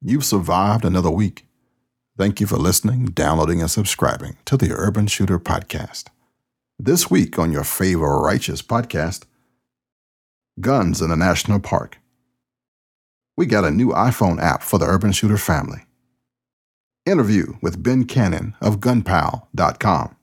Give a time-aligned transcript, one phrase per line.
[0.00, 1.46] You've survived another week.
[2.16, 6.04] Thank you for listening, downloading, and subscribing to the Urban Shooter Podcast.
[6.78, 9.24] This week on your favorite righteous podcast,
[10.60, 11.98] Guns in the National Park.
[13.36, 15.84] We got a new iPhone app for the Urban Shooter family.
[17.06, 20.16] Interview with Ben Cannon of gunpal.com.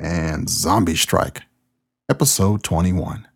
[0.00, 1.42] And Zombie Strike,
[2.08, 3.27] episode 21.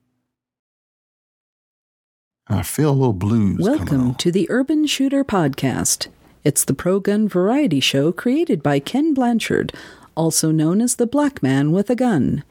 [2.48, 3.61] I feel a little blues.
[3.61, 6.08] Welcome to the Urban Shooter Podcast.
[6.43, 9.72] It's the pro gun variety show created by Ken Blanchard,
[10.16, 12.43] also known as the Black Man with a Gun.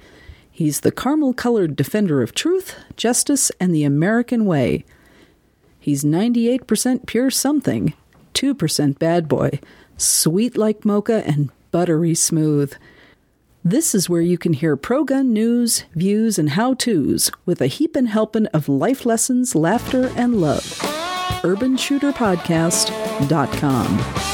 [0.50, 4.86] He's the caramel colored defender of truth, justice, and the American way.
[5.78, 7.94] He's 98% pure something,
[8.34, 9.60] 2% bad boy,
[9.98, 12.74] sweet like mocha, and buttery smooth.
[13.64, 17.68] This is where you can hear pro gun news, views, and how to's with a
[17.68, 20.64] heapin' helpin' of life lessons, laughter, and love.
[21.44, 24.31] UrbanShooterPodcast.com.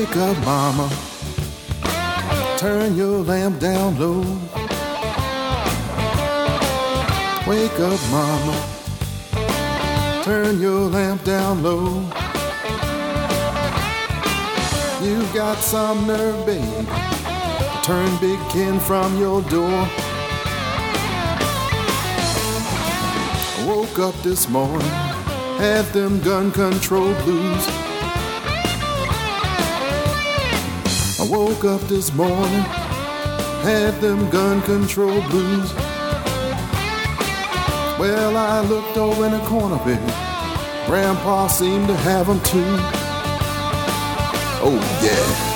[0.00, 0.90] Wake up, mama.
[2.56, 4.22] Turn your lamp down low.
[7.46, 8.66] Wake up, mama.
[10.24, 12.00] Turn your lamp down low.
[15.02, 16.88] You've got some nerve, babe.
[17.82, 19.86] Turn Big Ken from your door.
[23.66, 24.80] Woke up this morning,
[25.58, 27.89] had them gun control blues.
[31.30, 32.64] Woke up this morning,
[33.62, 35.72] had them gun control blues.
[38.00, 40.12] Well, I looked over in the corner, baby.
[40.86, 42.64] Grandpa seemed to have them too.
[44.62, 45.49] Oh, yeah.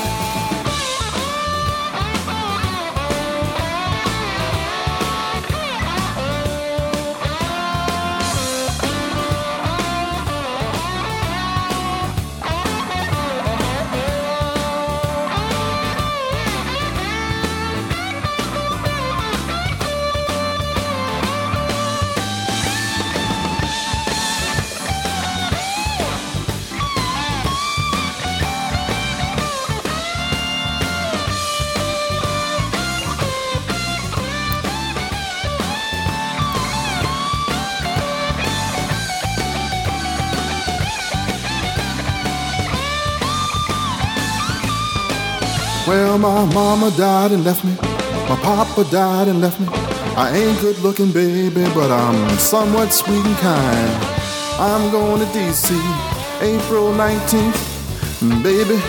[45.86, 47.74] Well, my mama died and left me.
[48.26, 49.66] My papa died and left me.
[50.16, 54.04] I ain't good looking, baby, but I'm somewhat sweet and kind.
[54.58, 55.72] I'm going to DC
[56.40, 57.74] April 19th.
[58.20, 58.80] Mm, baby,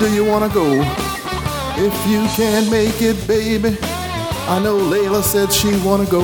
[0.00, 0.66] do you wanna go?
[1.76, 3.78] If you can't make it, baby,
[4.48, 6.22] I know Layla said she wanna go.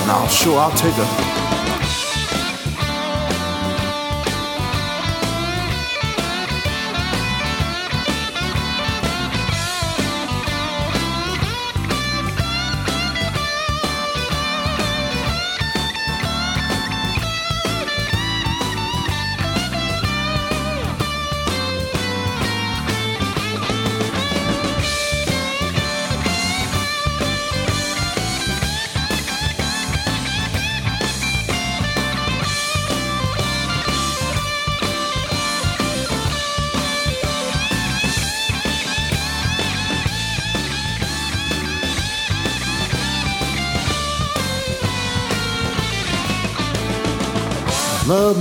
[0.00, 1.25] And I'll sure I'll take her.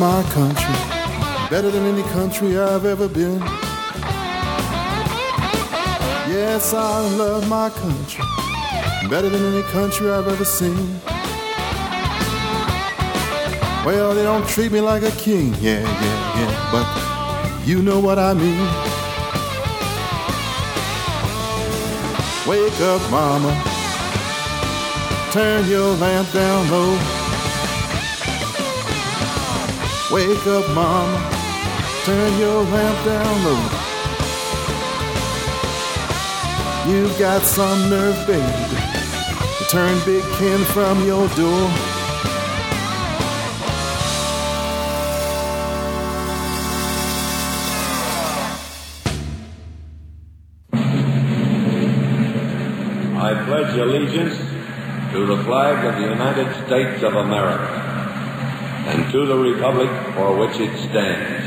[0.05, 0.75] My country
[1.49, 3.39] better than any country I've ever been.
[6.35, 8.23] Yes, I love my country
[9.09, 10.85] better than any country I've ever seen.
[13.83, 16.87] Well, they don't treat me like a king, yeah, yeah, yeah, but
[17.67, 18.65] you know what I mean.
[22.47, 23.51] Wake up, mama.
[25.31, 27.24] Turn your lamp down low.
[30.15, 31.29] Wake up, mama.
[32.05, 33.63] Turn your lamp down low.
[36.89, 38.45] You've got some nerve, baby.
[39.69, 41.69] Turn Big Ken from your door.
[53.19, 54.37] I pledge allegiance
[55.11, 57.84] to the flag of the United States of America
[59.11, 61.45] to the republic for which it stands,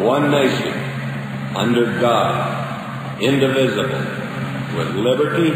[0.00, 0.72] one nation,
[1.56, 3.98] under God, indivisible,
[4.76, 5.52] with liberty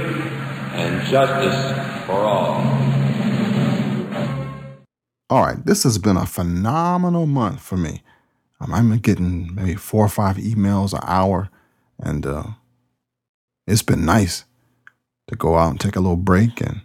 [0.74, 2.60] and justice for all.
[5.30, 8.02] All right, this has been a phenomenal month for me.
[8.60, 11.48] Um, I'm getting maybe four or five emails an hour,
[11.98, 12.44] and uh,
[13.66, 14.44] it's been nice
[15.28, 16.82] to go out and take a little break and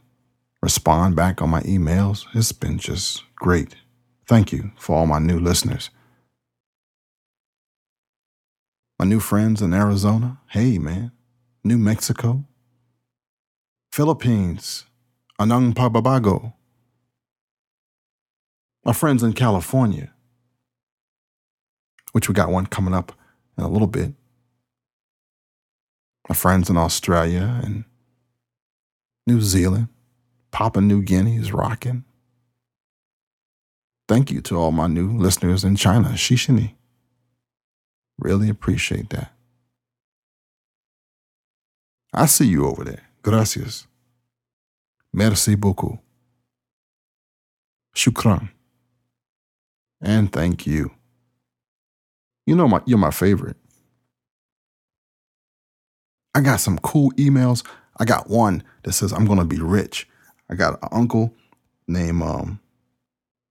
[0.61, 2.25] respond back on my emails.
[2.33, 3.75] It's been just great.
[4.27, 5.89] Thank you for all my new listeners.
[8.99, 11.11] My new friends in Arizona, hey man,
[11.63, 12.43] New Mexico,
[13.93, 14.83] Philippines,
[15.39, 16.53] Anang Pababago.
[18.83, 20.11] My friends in California,
[22.11, 23.13] which we got one coming up
[23.57, 24.13] in a little bit.
[26.27, 27.85] My friends in Australia and
[29.25, 29.87] New Zealand,
[30.51, 32.03] Papua New Guinea is rocking.
[34.07, 36.75] Thank you to all my new listeners in China, Shishini.
[38.17, 39.33] Really appreciate that.
[42.13, 43.03] I see you over there.
[43.21, 43.85] Gracias.
[45.13, 45.99] Merci beaucoup.
[47.95, 48.49] Shukran.
[50.01, 50.91] And thank you.
[52.45, 53.57] You know my you're my favorite.
[56.33, 57.65] I got some cool emails.
[57.99, 60.07] I got one that says I'm gonna be rich.
[60.49, 61.33] I got an uncle
[61.87, 62.59] named um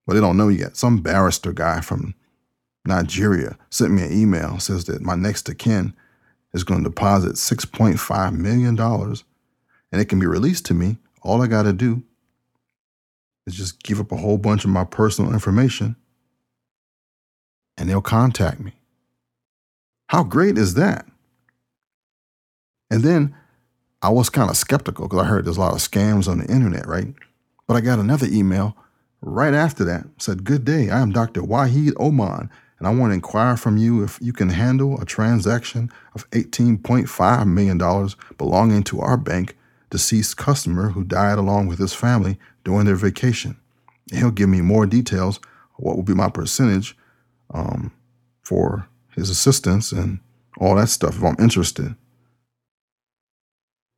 [0.07, 0.77] well they don't know yet.
[0.77, 2.15] Some barrister guy from
[2.87, 5.95] Nigeria sent me an email says that my next of kin
[6.53, 10.99] is going to deposit $6.5 million and it can be released to me.
[11.23, 12.03] All I got to do
[13.47, 15.97] is just give up a whole bunch of my personal information
[17.77, 18.73] and they'll contact me.
[20.09, 21.07] How great is that?
[22.91, 23.35] And then
[24.03, 26.47] I was kind of skeptical because I heard there's a lot of scams on the
[26.47, 27.13] internet, right?
[27.67, 28.77] But I got another email
[29.27, 31.43] right after that said, Good day, I am Dr.
[31.43, 35.91] Wahid Oman, and I want to inquire from you if you can handle a transaction
[36.15, 39.57] of $18.5 million belonging to our bank
[39.91, 43.57] deceased customer who died along with his family during their vacation.
[44.13, 45.41] He'll give me more details
[45.77, 46.97] what will be my percentage
[47.53, 47.93] um,
[48.43, 50.21] for his assistance and
[50.59, 51.97] all that stuff if I'm interested.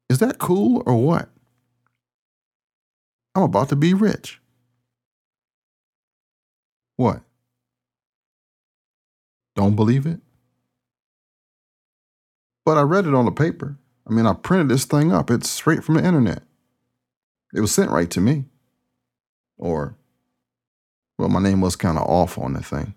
[0.09, 1.29] Is that cool or what?
[3.35, 4.38] I'm about to be rich.
[6.99, 7.23] What?
[9.55, 10.19] Don't believe it?
[12.67, 13.77] But I read it on the paper.
[14.05, 15.31] I mean, I printed this thing up.
[15.31, 16.43] It's straight from the internet.
[17.55, 18.47] It was sent right to me.
[19.57, 19.97] Or,
[21.19, 22.95] well, my name was kind of off on the thing.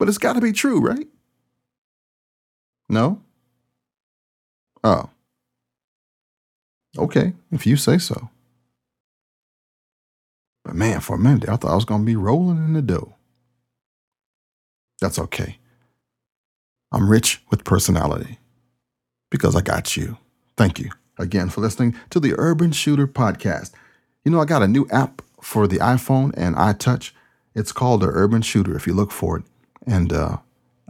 [0.00, 1.06] But it's got to be true, right?
[2.88, 3.22] No?
[4.82, 5.08] Oh.
[6.98, 8.28] Okay, if you say so.
[10.64, 12.82] But man, for a minute, I thought I was going to be rolling in the
[12.82, 13.14] dough.
[15.00, 15.58] That's okay.
[16.92, 18.38] I'm rich with personality
[19.30, 20.18] because I got you.
[20.56, 23.72] Thank you again for listening to the Urban Shooter Podcast.
[24.24, 27.12] You know, I got a new app for the iPhone and iTouch.
[27.54, 29.44] It's called the Urban Shooter if you look for it.
[29.86, 30.36] And uh,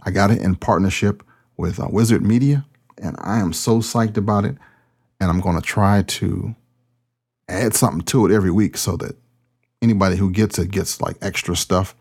[0.02, 1.22] I got it in partnership
[1.56, 2.66] with uh, Wizard Media.
[2.98, 4.56] And I am so psyched about it
[5.22, 6.54] and I'm going to try to
[7.48, 9.16] add something to it every week so that
[9.82, 11.94] anybody who gets it gets like extra stuff.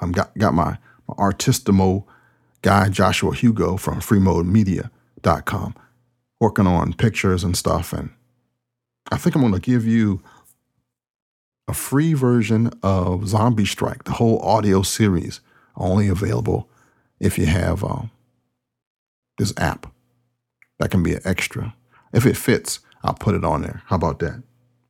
[0.00, 2.04] I've got, got my, my Artistimo
[2.62, 5.74] guy, Joshua Hugo from freemodemedia.com,
[6.40, 7.92] working on pictures and stuff.
[7.92, 8.10] And
[9.12, 10.22] I think I'm going to give you
[11.68, 15.40] a free version of Zombie Strike, the whole audio series,
[15.76, 16.68] only available
[17.20, 18.02] if you have uh,
[19.38, 19.92] this app.
[20.78, 21.74] That can be an extra.
[22.12, 23.82] If it fits, I'll put it on there.
[23.86, 24.42] How about that?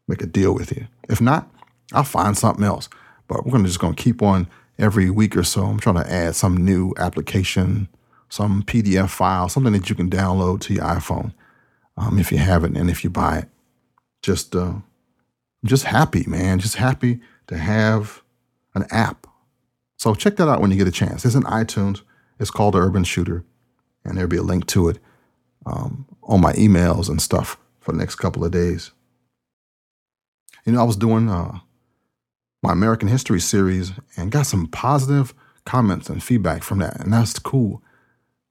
[0.09, 0.87] Make a deal with you.
[1.09, 1.49] If not,
[1.93, 2.89] I'll find something else.
[3.29, 5.65] But we're gonna just gonna keep on every week or so.
[5.65, 7.89] I'm trying to add some new application,
[8.29, 11.33] some PDF file, something that you can download to your iPhone
[11.97, 13.49] um, if you have it and if you buy it.
[14.23, 14.75] Just, uh,
[15.65, 16.59] just happy, man.
[16.59, 18.23] Just happy to have
[18.75, 19.27] an app.
[19.99, 21.25] So check that out when you get a chance.
[21.25, 22.03] It's in iTunes.
[22.39, 23.45] It's called the Urban Shooter,
[24.05, 24.99] and there'll be a link to it
[25.65, 28.91] um, on my emails and stuff for the next couple of days.
[30.67, 31.61] You know, I was doing uh,
[32.67, 35.33] my American History series and got some positive
[35.65, 37.81] comments and feedback from that, and that's cool.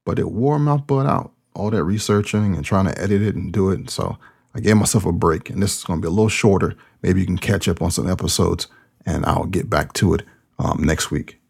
[0.06, 3.52] But it wore my butt out, all that researching and trying to edit it and
[3.52, 3.90] do it.
[3.90, 4.18] So
[4.54, 6.78] I gave myself a break, and this is going to be a little shorter.
[7.02, 8.68] Maybe you can catch up on some episodes,
[9.06, 10.24] and I'll get back to it
[10.60, 11.42] um, next week.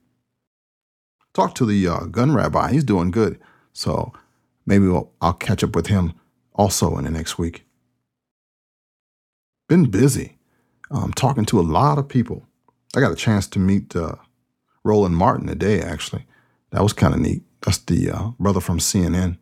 [1.35, 3.39] Talk to the uh, gun rabbi; he's doing good.
[3.73, 4.11] So
[4.65, 6.13] maybe I'll, I'll catch up with him
[6.55, 7.63] also in the next week.
[9.67, 10.39] been busy
[10.89, 12.47] um, talking to a lot of people.
[12.95, 14.15] I got a chance to meet uh,
[14.83, 16.25] Roland Martin today, actually.
[16.71, 17.43] That was kind of neat.
[17.61, 19.37] That's the uh, brother from CNN.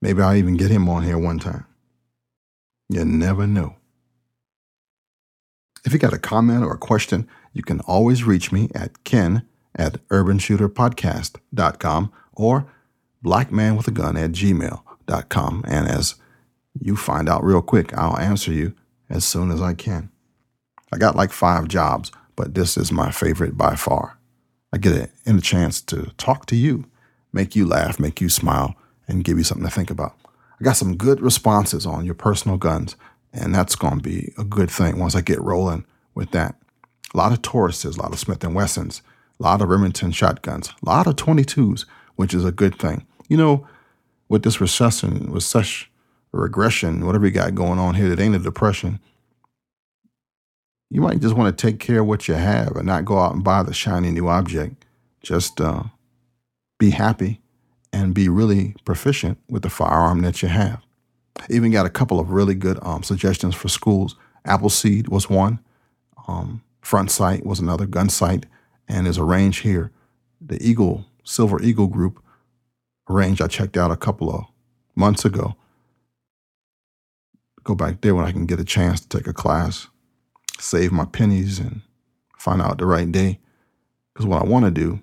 [0.00, 1.66] Maybe I'll even get him on here one time.
[2.88, 3.76] You never know.
[5.84, 9.46] If you got a comment or a question, you can always reach me at ken
[9.74, 12.66] at urbanshooterpodcast.com or
[13.24, 15.64] blackmanwithagun at gmail.com.
[15.66, 16.16] And as
[16.78, 18.74] you find out real quick, I'll answer you
[19.08, 20.10] as soon as I can.
[20.94, 24.16] I got like five jobs, but this is my favorite by far.
[24.72, 26.84] I get a, a chance to talk to you,
[27.32, 28.76] make you laugh, make you smile,
[29.08, 30.16] and give you something to think about.
[30.60, 32.94] I got some good responses on your personal guns,
[33.32, 35.84] and that's going to be a good thing once I get rolling
[36.14, 36.54] with that.
[37.12, 39.02] A lot of Tauruses, a lot of Smith & Wessons,
[39.40, 43.04] a lot of Remington shotguns, a lot of 22s, which is a good thing.
[43.28, 43.66] You know,
[44.28, 45.90] with this recession, with such
[46.30, 49.00] regression, whatever you got going on here it ain't a depression,
[50.94, 53.34] you might just want to take care of what you have and not go out
[53.34, 54.86] and buy the shiny new object.
[55.24, 55.82] Just uh,
[56.78, 57.40] be happy
[57.92, 60.80] and be really proficient with the firearm that you have.
[61.50, 64.14] Even got a couple of really good um, suggestions for schools.
[64.44, 65.58] Appleseed was one.
[66.28, 68.46] Um, Front Sight was another gun sight,
[68.86, 69.90] and there's a range here.
[70.40, 72.22] The Eagle Silver Eagle Group
[73.08, 74.44] range I checked out a couple of
[74.94, 75.56] months ago.
[77.64, 79.88] Go back there when I can get a chance to take a class,
[80.58, 81.82] save my pennies, and
[82.38, 83.38] find out the right day.
[84.12, 85.00] Because what I want to do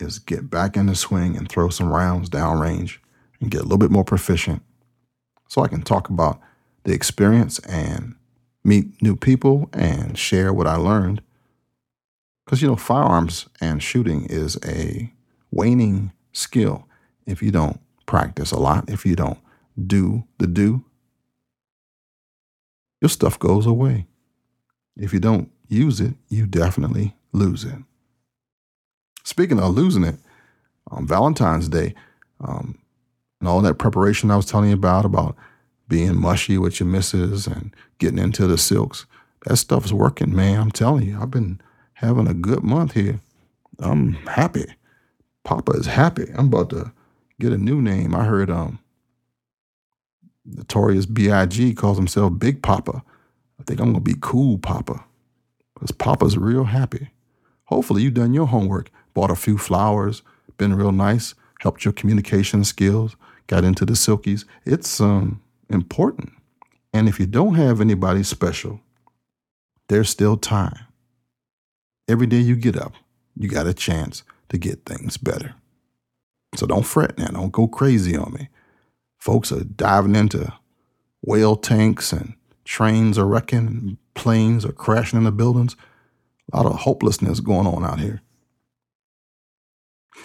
[0.00, 2.98] is get back in the swing and throw some rounds downrange
[3.40, 4.62] and get a little bit more proficient
[5.48, 6.40] so I can talk about
[6.84, 8.16] the experience and
[8.64, 11.22] meet new people and share what I learned.
[12.44, 15.12] Because, you know, firearms and shooting is a
[15.50, 16.88] waning skill
[17.26, 19.38] if you don't practice a lot, if you don't
[19.86, 20.84] do the do,
[23.00, 24.06] your stuff goes away.
[24.96, 27.78] If you don't use it, you definitely lose it.
[29.24, 30.16] Speaking of losing it,
[30.88, 31.94] on Valentine's Day,
[32.40, 32.78] um,
[33.40, 35.36] and all that preparation I was telling you about, about
[35.88, 39.06] being mushy with your missus and getting into the silks,
[39.46, 40.60] that stuff's working, man.
[40.60, 41.60] I'm telling you, I've been
[41.94, 43.20] having a good month here.
[43.78, 44.66] I'm happy.
[45.42, 46.26] Papa is happy.
[46.36, 46.92] I'm about to
[47.40, 48.14] get a new name.
[48.14, 48.78] I heard um
[50.46, 51.74] Notorious B.I.G.
[51.74, 53.02] calls himself Big Papa.
[53.60, 55.04] I think I'm gonna be Cool Papa.
[55.74, 57.10] Because Papa's real happy.
[57.64, 60.22] Hopefully you done your homework, bought a few flowers,
[60.58, 64.44] been real nice, helped your communication skills, got into the silkies.
[64.64, 66.32] It's um important.
[66.92, 68.80] And if you don't have anybody special,
[69.88, 70.86] there's still time.
[72.08, 72.94] Every day you get up,
[73.36, 75.54] you got a chance to get things better.
[76.54, 77.28] So don't fret now.
[77.28, 78.48] Don't go crazy on me.
[79.18, 80.52] Folks are diving into
[81.22, 82.34] whale tanks and
[82.64, 85.76] trains are wrecking, planes are crashing into buildings.
[86.52, 88.20] A lot of hopelessness going on out here.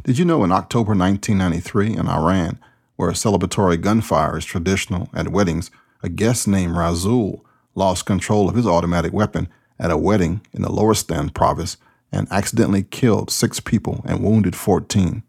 [0.03, 2.59] Did you know in October 1993 in Iran,
[2.95, 5.71] where celebratory gunfire is traditional at weddings,
[6.03, 7.41] a guest named Razul
[7.75, 9.47] lost control of his automatic weapon
[9.79, 11.77] at a wedding in the Lorestan province
[12.11, 15.23] and accidentally killed six people and wounded 14.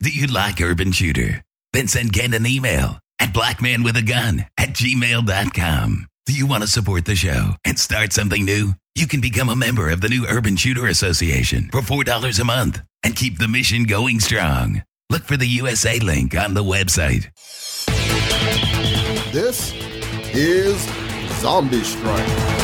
[0.00, 1.42] Do you like Urban Shooter?
[1.72, 6.06] Then send Ken an email at blackmanwithagun at gmail.com.
[6.26, 8.72] Do you want to support the show and start something new?
[8.94, 12.82] You can become a member of the new Urban Shooter Association for $4 a month
[13.02, 14.82] and keep the mission going strong.
[15.08, 17.30] Look for the USA link on the website.
[19.32, 19.72] This
[20.34, 20.82] is
[21.40, 22.55] Zombie Strike.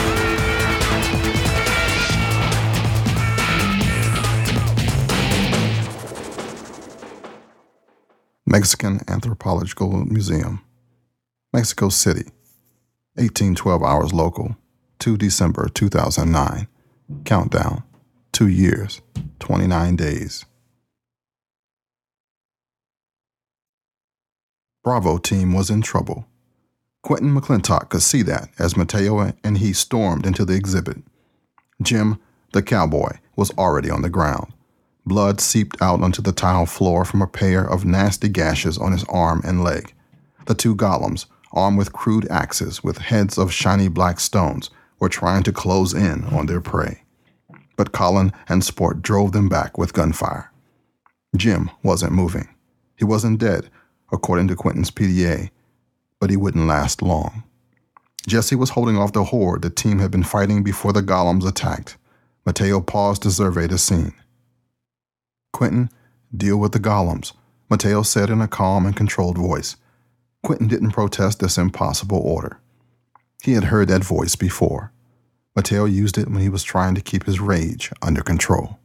[8.47, 10.63] Mexican Anthropological Museum,
[11.53, 12.31] Mexico City,
[13.15, 14.57] 1812 hours local,
[14.99, 16.69] 2 December 2009.
[17.25, 17.83] Countdown,
[18.33, 19.03] 2 years,
[19.39, 20.47] 29 days.
[24.83, 26.27] Bravo team was in trouble.
[27.03, 30.99] Quentin McClintock could see that as Mateo and he stormed into the exhibit.
[31.83, 32.19] Jim,
[32.53, 34.53] the cowboy, was already on the ground.
[35.05, 39.05] Blood seeped out onto the tile floor from a pair of nasty gashes on his
[39.05, 39.93] arm and leg.
[40.47, 45.43] The two golems, armed with crude axes with heads of shiny black stones, were trying
[45.43, 47.03] to close in on their prey.
[47.77, 50.53] But Colin and Sport drove them back with gunfire.
[51.37, 52.49] Jim wasn't moving.
[52.97, 53.69] He wasn't dead,
[54.13, 55.51] according to Quentin's PDA,
[56.21, 57.43] but he wouldn't last long.
[58.29, 61.97] Jesse was holding off the horde the team had been fighting before the golems attacked.
[62.47, 64.15] Mateo paused to survey the scene.
[65.53, 65.91] Quentin,
[66.35, 67.33] deal with the golems,
[67.69, 69.77] Mateo said in a calm and controlled voice.
[70.43, 72.59] Quentin didn't protest this impossible order.
[73.43, 74.93] He had heard that voice before.
[75.55, 78.79] Mateo used it when he was trying to keep his rage under control.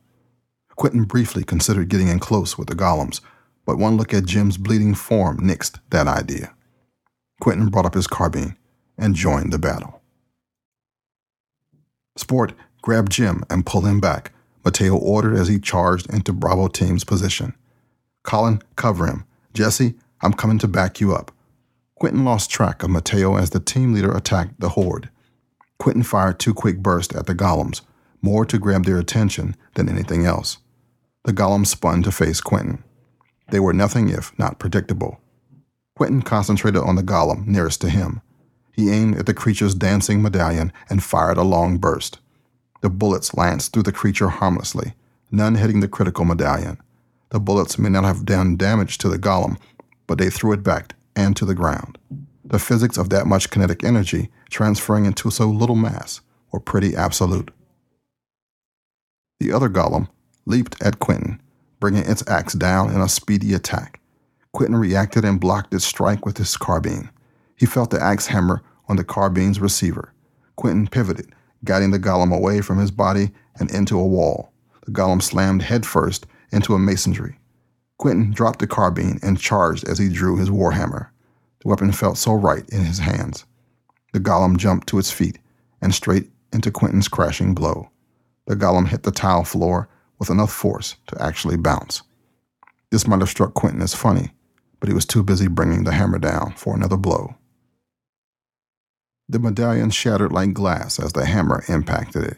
[0.76, 3.22] Quentin briefly considered getting in close with the golems,
[3.66, 6.54] but one look at Jim's bleeding form nixed that idea.
[7.40, 8.56] Quentin brought up his carbine
[8.98, 10.02] and joined the battle.
[12.16, 14.34] Sport grabbed Jim and pulled him back,
[14.68, 17.54] Mateo ordered as he charged into Bravo team's position.
[18.24, 19.24] Colin, cover him.
[19.54, 21.32] Jesse, I'm coming to back you up.
[21.96, 25.10] Quentin lost track of Mateo as the team leader attacked the horde.
[25.80, 27.80] Quentin fired two quick bursts at the golems,
[28.22, 30.58] more to grab their attention than anything else.
[31.24, 32.84] The golems spun to face Quentin.
[33.50, 35.22] They were nothing if not predictable.
[35.96, 38.20] Quentin concentrated on the golem nearest to him.
[38.74, 42.20] He aimed at the creature's dancing medallion and fired a long burst.
[42.82, 44.94] The bullets lanced through the creature harmlessly,
[45.32, 46.78] none hitting the critical medallion.
[47.30, 49.58] The bullets may not have done damage to the golem,
[50.06, 51.98] but they threw it back and to the ground.
[52.46, 57.52] The physics of that much kinetic energy transferring into so little mass were pretty absolute.
[59.40, 60.08] The other golem
[60.46, 61.42] leaped at Quentin,
[61.80, 64.00] bringing its axe down in a speedy attack.
[64.54, 67.10] Quentin reacted and blocked its strike with his carbine.
[67.56, 70.14] He felt the axe hammer on the carbine's receiver.
[70.56, 71.32] Quentin pivoted,
[71.64, 74.52] guiding the golem away from his body and into a wall.
[74.86, 77.40] The golem slammed headfirst into a masonry.
[77.98, 81.10] Quentin dropped the carbine and charged as he drew his warhammer.
[81.62, 83.46] The weapon felt so right in his hands.
[84.14, 85.40] The golem jumped to its feet
[85.82, 87.90] and straight into Quentin's crashing blow.
[88.46, 89.90] The golem hit the tile floor
[90.20, 92.04] with enough force to actually bounce.
[92.92, 94.32] This might have struck Quentin as funny,
[94.80, 97.36] but he was too busy bringing the hammer down for another blow.
[99.30, 102.38] The medallion shattered like glass as the hammer impacted it.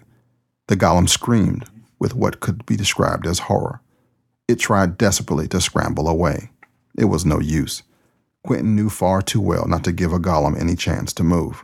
[0.68, 1.66] The golem screamed
[2.00, 3.82] with what could be described as horror.
[4.48, 6.50] It tried desperately to scramble away.
[6.98, 7.84] It was no use.
[8.44, 11.64] Quentin knew far too well not to give a golem any chance to move.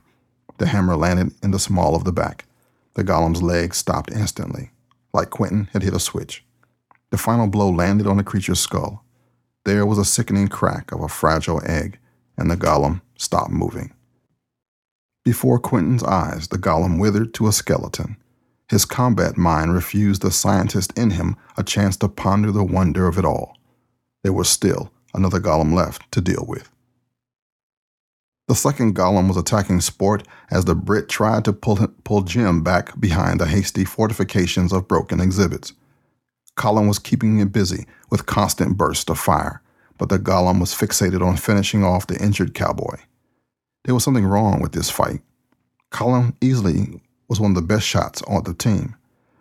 [0.59, 2.45] The hammer landed in the small of the back.
[2.93, 4.69] The golem's legs stopped instantly,
[5.11, 6.45] like Quentin had hit a switch.
[7.09, 9.03] The final blow landed on the creature's skull.
[9.63, 11.97] There was a sickening crack of a fragile egg,
[12.37, 13.94] and the golem stopped moving.
[15.25, 18.17] Before Quentin's eyes, the golem withered to a skeleton.
[18.69, 23.17] His combat mind refused the scientist in him a chance to ponder the wonder of
[23.17, 23.57] it all.
[24.23, 26.69] There was still another golem left to deal with.
[28.47, 32.61] The second golem was attacking Sport as the Brit tried to pull, him, pull Jim
[32.61, 35.73] back behind the hasty fortifications of broken exhibits.
[36.55, 39.63] Colin was keeping him busy with constant bursts of fire,
[39.97, 42.97] but the golem was fixated on finishing off the injured cowboy.
[43.85, 45.21] There was something wrong with this fight.
[45.91, 48.95] Colin easily was one of the best shots on the team.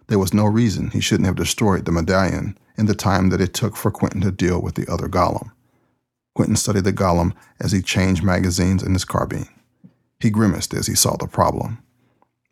[0.09, 3.54] There was no reason he shouldn't have destroyed the medallion in the time that it
[3.54, 5.50] took for Quentin to deal with the other golem.
[6.35, 9.48] Quentin studied the golem as he changed magazines in his carbine.
[10.20, 11.83] He grimaced as he saw the problem.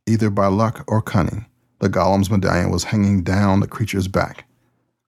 [0.07, 1.45] Either by luck or cunning,
[1.81, 4.47] the golem's medallion was hanging down the creature's back.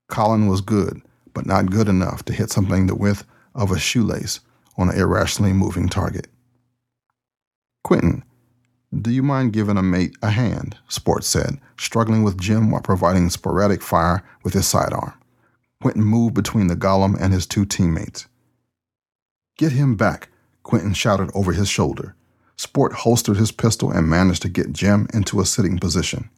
[0.08, 1.00] Colin was good,
[1.32, 4.40] but not good enough to hit something the width of a shoelace
[4.76, 6.26] on an irrationally moving target.
[7.84, 8.24] Quentin,
[8.98, 10.78] do you mind giving a mate a hand?
[10.88, 15.12] Sport said, struggling with Jim while providing sporadic fire with his sidearm.
[15.82, 18.26] Quentin moved between the golem and his two teammates.
[19.58, 20.30] Get him back,
[20.62, 22.16] Quentin shouted over his shoulder.
[22.56, 26.30] Sport holstered his pistol and managed to get Jim into a sitting position.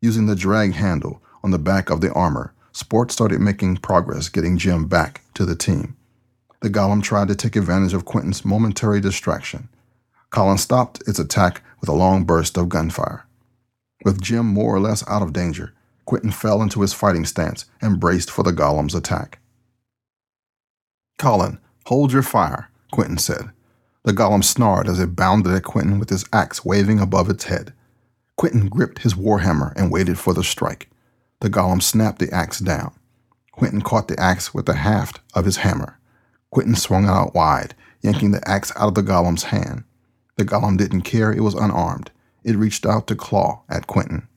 [0.00, 4.56] Using the drag handle on the back of the armor, Sport started making progress getting
[4.56, 5.96] Jim back to the team.
[6.60, 9.68] The golem tried to take advantage of Quentin's momentary distraction.
[10.30, 13.26] Colin stopped its attack with a long burst of gunfire.
[14.04, 15.72] With Jim more or less out of danger,
[16.04, 19.40] Quentin fell into his fighting stance and braced for the golem's attack.
[21.18, 23.50] Colin, hold your fire, Quentin said.
[24.04, 27.72] The golem snarled as it bounded at Quentin with his axe waving above its head.
[28.36, 30.88] Quentin gripped his warhammer and waited for the strike.
[31.40, 32.94] The golem snapped the axe down.
[33.50, 35.98] Quentin caught the axe with the haft of his hammer.
[36.50, 39.84] Quentin swung out wide, yanking the axe out of the golem's hand.
[40.36, 42.10] The golem didn't care it was unarmed.
[42.44, 44.28] It reached out to claw at Quentin.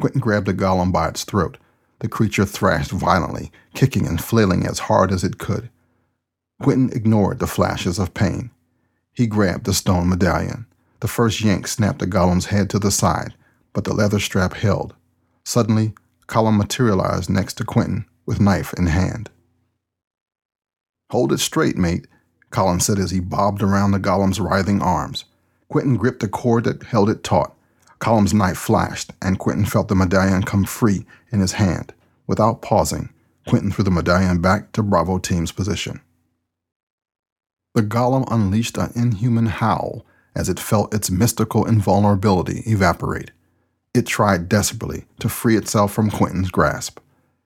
[0.00, 1.58] Quentin grabbed the golem by its throat.
[2.00, 5.70] The creature thrashed violently, kicking and flailing as hard as it could.
[6.60, 8.50] Quentin ignored the flashes of pain.
[9.12, 10.66] He grabbed the stone medallion.
[11.00, 13.34] The first yank snapped the golem's head to the side,
[13.72, 14.94] but the leather strap held.
[15.44, 15.94] Suddenly,
[16.26, 19.30] Colin materialized next to Quentin with knife in hand.
[21.10, 22.06] Hold it straight, mate,
[22.50, 25.24] Colin said as he bobbed around the golem's writhing arms.
[25.68, 27.54] Quentin gripped the cord that held it taut.
[27.98, 31.92] Colin's knife flashed, and Quentin felt the medallion come free in his hand.
[32.26, 33.10] Without pausing,
[33.46, 36.00] Quentin threw the medallion back to Bravo Team's position.
[37.74, 43.30] The golem unleashed an inhuman howl as it felt its mystical invulnerability evaporate.
[43.94, 47.00] It tried desperately to free itself from Quentin's grasp.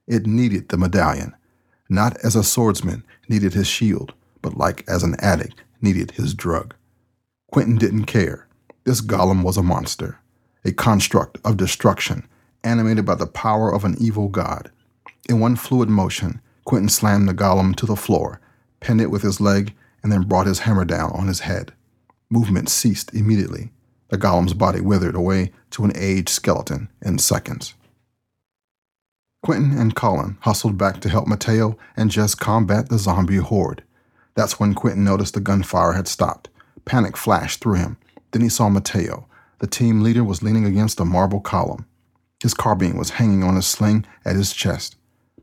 [0.07, 1.35] It needed the medallion,
[1.89, 4.13] not as a swordsman needed his shield,
[4.43, 6.75] but like as an addict needed his drug.
[7.51, 8.47] Quentin didn't care.
[8.85, 10.19] This golem was a monster,
[10.65, 12.27] a construct of destruction,
[12.65, 14.71] animated by the power of an evil god.
[15.29, 18.41] In one fluid motion, Quentin slammed the golem to the floor,
[18.81, 21.73] pinned it with his leg, and then brought his hammer down on his head.
[22.31, 23.71] Movement ceased immediately.
[24.09, 27.75] The golem's body withered away to an aged skeleton in seconds.
[29.43, 33.83] Quentin and Colin hustled back to help Mateo and Jess combat the zombie horde.
[34.35, 36.49] That's when Quentin noticed the gunfire had stopped.
[36.85, 37.99] Panic flashed through him.
[38.31, 39.27] Then he saw Mateo.
[39.59, 41.87] The team leader was leaning against a marble column.
[42.43, 44.97] His carbine was hanging on a sling at his chest.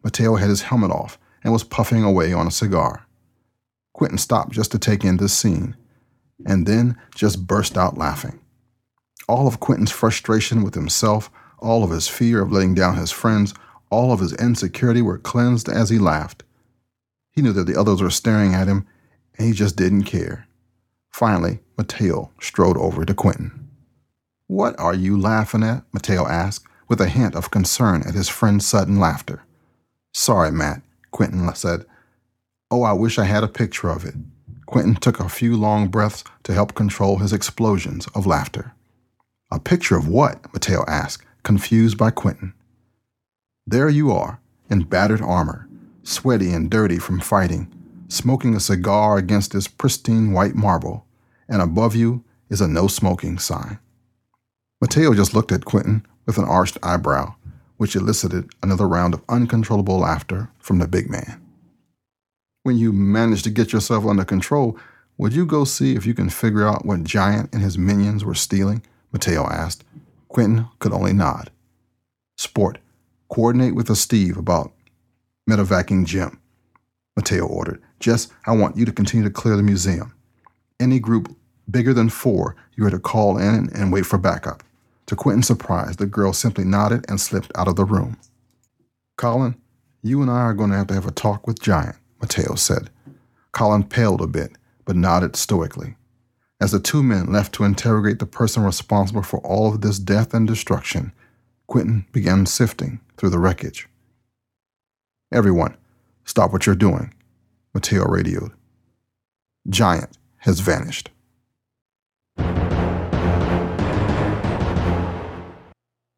[0.03, 3.05] Mateo had his helmet off and was puffing away on a cigar.
[3.93, 5.75] Quentin stopped just to take in this scene,
[6.45, 8.39] and then just burst out laughing.
[9.27, 13.53] All of Quentin's frustration with himself, all of his fear of letting down his friends,
[13.89, 16.43] all of his insecurity were cleansed as he laughed.
[17.31, 18.87] He knew that the others were staring at him,
[19.37, 20.47] and he just didn't care.
[21.09, 23.69] Finally, Mateo strode over to Quentin.
[24.47, 25.83] What are you laughing at?
[25.93, 29.43] Mateo asked, with a hint of concern at his friend's sudden laughter.
[30.11, 31.85] Sorry, Matt, Quentin said.
[32.71, 34.15] Oh, I wish I had a picture of it.
[34.65, 38.73] Quentin took a few long breaths to help control his explosions of laughter.
[39.51, 40.51] A picture of what?
[40.53, 42.53] Mateo asked, confused by Quentin.
[43.65, 44.39] There you are,
[44.69, 45.68] in battered armor,
[46.09, 47.71] sweaty and dirty from fighting,
[48.07, 51.05] smoking a cigar against this pristine white marble,
[51.47, 53.79] and above you is a no smoking sign.
[54.81, 57.35] Mateo just looked at Quentin with an arched eyebrow,
[57.77, 61.41] which elicited another round of uncontrollable laughter from the big man
[62.69, 64.77] when you manage to get yourself under control,
[65.17, 68.35] would you go see if you can figure out what Giant and his minions were
[68.35, 68.83] stealing?
[69.11, 69.83] Mateo asked.
[70.27, 71.49] Quentin could only nod.
[72.37, 72.77] Sport,
[73.27, 74.71] coordinate with a Steve about
[75.49, 76.39] medevacing Jim.
[77.15, 77.81] Mateo ordered.
[77.99, 80.13] Jess, I want you to continue to clear the museum.
[80.79, 81.35] Any group
[81.69, 84.63] bigger than four, you are to call in and wait for backup.
[85.07, 88.17] To Quentin's surprise, the girl simply nodded and slipped out of the room.
[89.17, 89.55] Colin,
[90.01, 91.97] you and I are going to have to have a talk with Giant.
[92.21, 92.89] Mateo said.
[93.51, 94.53] Colin paled a bit,
[94.85, 95.95] but nodded stoically.
[96.61, 100.33] As the two men left to interrogate the person responsible for all of this death
[100.33, 101.11] and destruction,
[101.67, 103.88] Quentin began sifting through the wreckage.
[105.31, 105.77] Everyone,
[106.25, 107.13] stop what you're doing,
[107.75, 108.51] Mateo radioed.
[109.69, 111.11] Giant has vanished.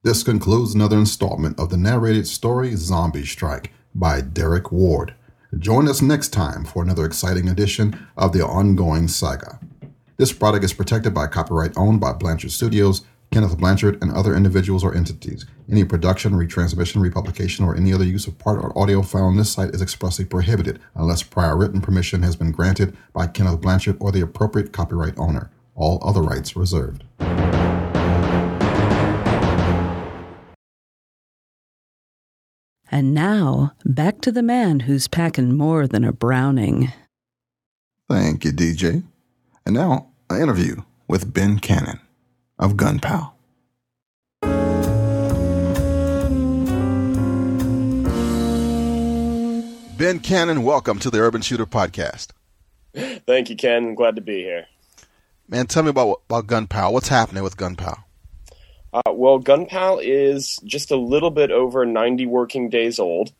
[0.04, 5.14] This concludes another installment of the narrated story Zombie Strike by Derek Ward.
[5.60, 9.60] Join us next time for another exciting edition of the ongoing saga.
[10.16, 14.84] This product is protected by copyright owned by Blanchard Studios, Kenneth Blanchard, and other individuals
[14.84, 15.46] or entities.
[15.72, 19.54] Any production, retransmission, republication, or any other use of part or audio found on this
[19.54, 24.12] site is expressly prohibited unless prior written permission has been granted by Kenneth Blanchard or
[24.12, 25.50] the appropriate copyright owner.
[25.76, 27.06] All other rights reserved.
[32.94, 36.92] And now, back to the man who's packing more than a Browning.
[38.10, 39.04] Thank you, DJ.
[39.66, 42.02] And now, an interview with Ben Cannon
[42.62, 43.32] of GunPal.
[49.98, 52.28] Ben Cannon, welcome to the Urban Shooter Podcast.
[52.94, 53.88] Thank you, Ken.
[53.88, 54.68] I'm glad to be here.
[55.48, 56.94] Man, tell me about about GunPal.
[56.94, 58.04] What's happening with GunPal?
[58.94, 63.32] Uh, well, GunPal is just a little bit over 90 working days old.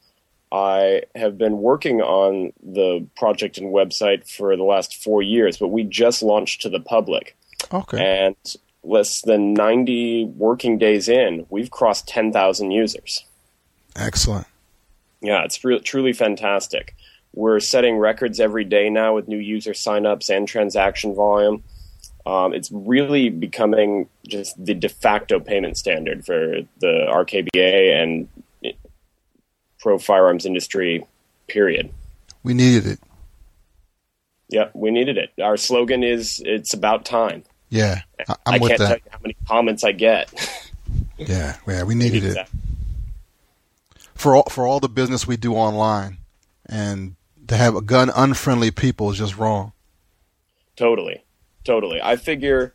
[0.52, 5.70] I have been working on the project and website for the last four years, but
[5.70, 7.38] we just launched to the public.
[7.74, 8.28] Okay.
[8.28, 8.36] And
[8.84, 13.26] less than 90 working days in, we've crossed 10,000 users.
[13.96, 14.48] Excellent.
[15.22, 16.96] Yeah, it's re- truly fantastic.
[17.34, 21.64] We're setting records every day now with new user signups and transaction volume.
[22.26, 28.28] Um, it's really becoming just the de facto payment standard for the RKBA and
[29.80, 31.06] pro firearms industry,
[31.48, 31.90] period.
[32.44, 33.00] We needed it.
[34.50, 35.32] Yeah, we needed it.
[35.42, 38.88] Our slogan is "It's about time." Yeah, I, I'm I with can't that.
[38.88, 40.32] tell you how many comments I get.
[41.18, 42.48] Yeah, yeah, we needed it
[44.16, 46.18] for all for all the business we do online,
[46.66, 47.16] and
[47.48, 49.72] to have a gun unfriendly people is just wrong.
[50.76, 51.24] Totally,
[51.64, 52.02] totally.
[52.02, 52.74] I figure,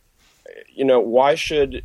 [0.72, 1.82] you know, why should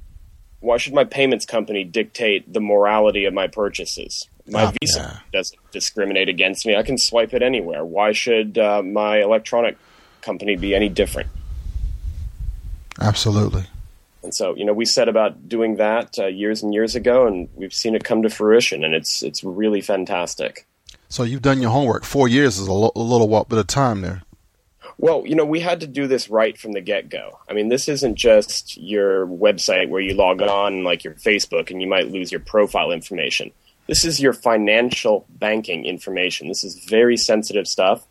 [0.59, 4.27] why should my payments company dictate the morality of my purchases?
[4.47, 5.19] My Oh, Visa yeah.
[5.33, 6.75] doesn't discriminate against me.
[6.75, 7.83] I can swipe it anywhere.
[7.83, 9.77] Why should uh, my electronic
[10.21, 11.29] company be any different?
[12.99, 13.65] Absolutely.
[14.23, 17.49] And so, you know, we set about doing that uh, years and years ago, and
[17.55, 20.67] we've seen it come to fruition, and it's it's really fantastic.
[21.09, 22.05] So you've done your homework.
[22.05, 24.21] Four years is a, lo- a little while, bit of time there.
[24.97, 27.39] Well, you know, we had to do this right from the get go.
[27.49, 31.81] I mean, this isn't just your website where you log on, like your Facebook, and
[31.81, 33.51] you might lose your profile information.
[33.87, 36.47] This is your financial banking information.
[36.47, 38.05] This is very sensitive stuff.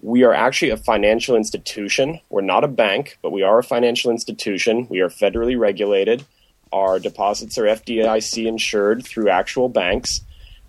[0.00, 2.20] We are actually a financial institution.
[2.28, 4.86] We're not a bank, but we are a financial institution.
[4.90, 6.24] We are federally regulated.
[6.72, 10.22] Our deposits are FDIC insured through actual banks.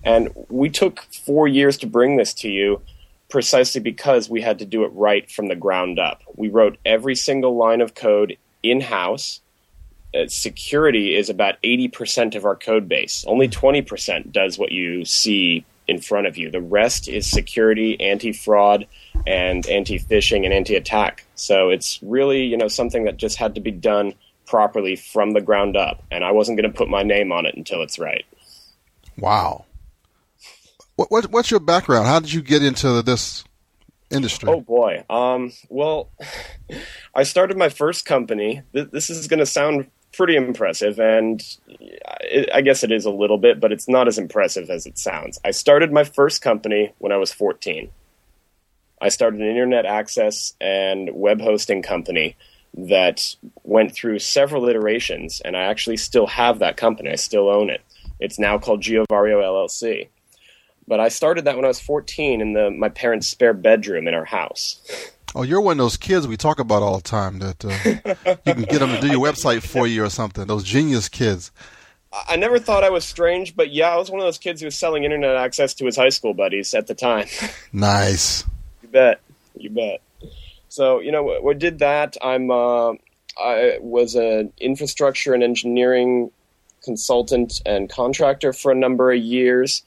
[0.03, 2.81] And we took four years to bring this to you
[3.29, 6.21] precisely because we had to do it right from the ground up.
[6.36, 9.41] We wrote every single line of code in house.
[10.13, 13.25] Uh, security is about 80% of our code base.
[13.27, 16.50] Only 20% does what you see in front of you.
[16.50, 18.88] The rest is security, anti fraud,
[19.28, 21.26] and anti phishing and anti attack.
[21.36, 24.13] So it's really, you know, something that just had to be done
[24.46, 26.04] properly from the ground up.
[26.12, 28.26] And I wasn't going to put my name on it until it's right.
[29.17, 29.65] Wow.
[30.96, 32.08] What, what what's your background?
[32.08, 33.43] How did you get into this
[34.12, 34.50] industry?
[34.50, 35.04] Oh boy.
[35.10, 36.10] Um, well,
[37.15, 38.62] I started my first company.
[38.72, 41.43] This is going to sound pretty impressive, and
[42.54, 45.39] I guess it is a little bit, but it's not as impressive as it sounds.
[45.43, 47.89] I started my first company when I was 14.
[49.02, 52.38] I started an internet access and web hosting company
[52.76, 57.12] that went through several iterations, and I actually still have that company.
[57.12, 57.82] I still own it.
[58.19, 60.08] It's now called Giovario LLC.
[60.88, 64.13] But I started that when I was 14 in the my parents' spare bedroom in
[64.13, 64.80] our house.
[65.36, 68.54] Oh, you're one of those kids we talk about all the time that uh, you
[68.54, 70.46] can get them to do your website for you or something.
[70.46, 71.52] Those genius kids.
[72.28, 74.65] I never thought I was strange, but yeah, I was one of those kids who
[74.65, 77.28] was selling internet access to his high school buddies at the time.
[77.74, 78.43] Nice.
[78.84, 79.19] you bet,
[79.58, 80.02] you bet.
[80.69, 82.15] So you know, we did that.
[82.22, 82.93] I'm uh,
[83.38, 86.32] I was an infrastructure and engineering
[86.84, 89.84] consultant and contractor for a number of years.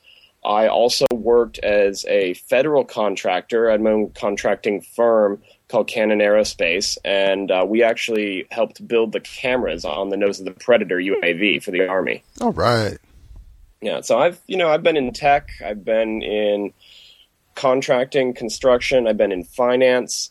[0.47, 6.97] I also worked as a federal contractor at my own contracting firm called Cannon Aerospace,
[7.05, 11.63] and uh, we actually helped build the cameras on the nose of the Predator UAV
[11.63, 12.23] for the Army.
[12.41, 12.99] All right.
[13.83, 16.73] Yeah, so I've you know I've been in tech, I've been in
[17.57, 20.31] contracting, construction, I've been in finance.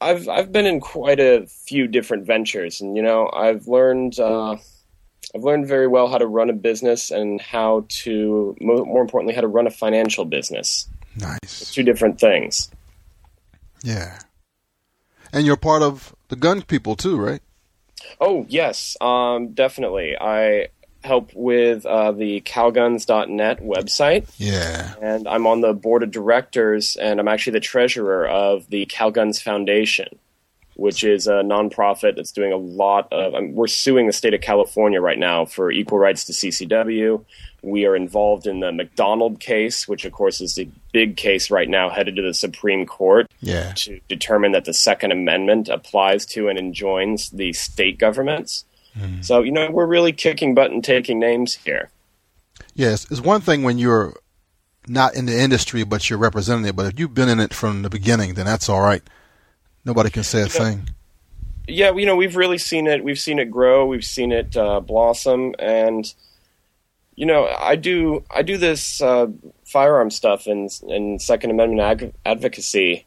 [0.00, 4.56] I've I've been in quite a few different ventures, and you know I've learned uh,
[5.34, 9.42] I've learned very well how to run a business and how to more importantly how
[9.42, 10.88] to run a financial business.
[11.16, 11.72] Nice.
[11.72, 12.70] Two different things.
[13.82, 14.18] Yeah.
[15.32, 17.42] And you're part of the gun people too, right?
[18.20, 20.16] Oh yes, um, definitely.
[20.20, 20.68] I
[21.02, 24.28] help with uh, the Calguns.net website.
[24.36, 24.94] Yeah.
[25.00, 29.40] and I'm on the board of directors, and I'm actually the treasurer of the Calguns
[29.40, 30.18] Foundation,
[30.80, 33.34] which is a nonprofit that's doing a lot of.
[33.34, 37.22] Um, we're suing the state of California right now for equal rights to CCW.
[37.62, 41.68] We are involved in the McDonald case, which of course is the big case right
[41.68, 43.72] now, headed to the Supreme Court Yeah.
[43.76, 48.64] to determine that the Second Amendment applies to and enjoins the state governments.
[49.20, 51.90] So you know we're really kicking butt and taking names here.
[52.74, 53.06] Yes.
[53.10, 54.14] It's one thing when you're
[54.88, 56.74] not in the industry, but you're representing it.
[56.74, 59.02] But if you've been in it from the beginning, then that's all right.
[59.84, 60.88] Nobody can say a thing.
[61.66, 63.04] Yeah, you know, we've really seen it.
[63.04, 63.86] We've seen it grow.
[63.86, 66.12] We've seen it uh, blossom, and
[67.14, 69.28] you know, I do I do this uh,
[69.64, 73.06] firearm stuff and and Second Amendment ag- advocacy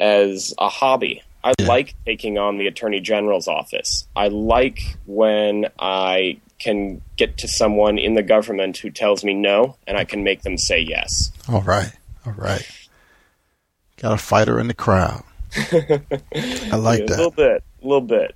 [0.00, 1.22] as a hobby.
[1.44, 1.68] I Yeah.
[1.68, 4.06] like taking on the Attorney General's office.
[4.14, 9.76] I like when I can get to someone in the government who tells me no,
[9.86, 11.32] and I can make them say yes.
[11.48, 11.92] All right.
[12.26, 12.66] All right.
[13.96, 15.22] Got a fighter in the crowd.
[15.56, 17.16] I like Yeah, A that.
[17.16, 18.34] little bit, a little bit.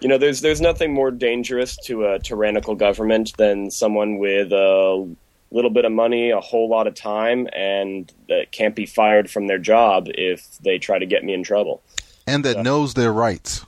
[0.00, 5.08] You know, there's there's nothing more dangerous to a tyrannical government than someone with a
[5.50, 9.46] little bit of money, a whole lot of time, and that can't be fired from
[9.46, 11.82] their job if they try to get me in trouble.
[12.26, 13.64] And that knows their rights.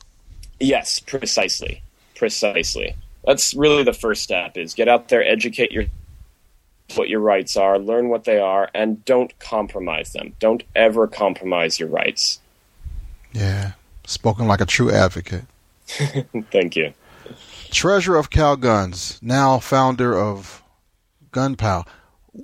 [0.61, 1.83] Yes, precisely,
[2.14, 2.95] precisely.
[3.25, 5.85] That's really the first step: is get out there, educate your
[6.95, 10.35] what your rights are, learn what they are, and don't compromise them.
[10.38, 12.38] Don't ever compromise your rights.
[13.37, 13.72] Yeah.
[14.07, 15.44] Spoken like a true advocate.
[16.53, 16.92] Thank you.
[17.70, 20.62] Treasurer of Cal Guns, now founder of
[21.33, 21.87] GunPal.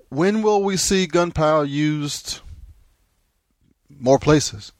[0.08, 2.40] When will we see GunPal used
[4.00, 4.72] more places?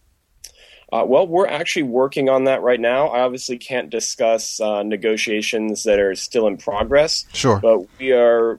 [0.93, 3.09] Uh, well, we're actually working on that right now.
[3.09, 7.59] I obviously can't discuss uh, negotiations that are still in progress, Sure.
[7.61, 8.59] but we are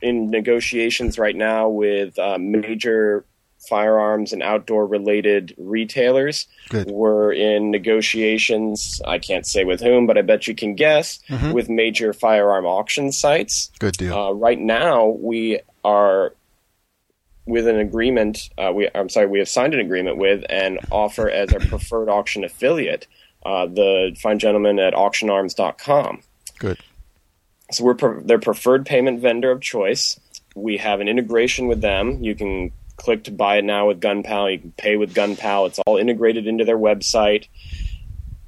[0.00, 3.24] in negotiations right now with uh, major
[3.68, 6.46] firearms and outdoor related retailers.
[6.68, 6.90] Good.
[6.90, 11.52] We're in negotiations, I can't say with whom, but I bet you can guess, Mhm.
[11.52, 13.70] with major firearm auction sites.
[13.78, 14.14] Good deal.
[14.16, 16.34] Uh, right now, we are
[17.46, 18.50] with an agreement.
[18.56, 22.08] Uh, we, I'm sorry, we have signed an agreement with and offer as our preferred
[22.08, 23.06] auction affiliate
[23.44, 26.20] uh, the fine gentleman at AuctionArms.com.
[26.60, 26.78] Good.
[27.72, 30.20] So we're pre- their preferred payment vendor of choice.
[30.54, 32.22] We have an integration with them.
[32.22, 32.70] You can
[33.02, 34.52] click to buy it now with GunPal.
[34.52, 35.66] You can pay with GunPal.
[35.66, 37.48] It's all integrated into their website.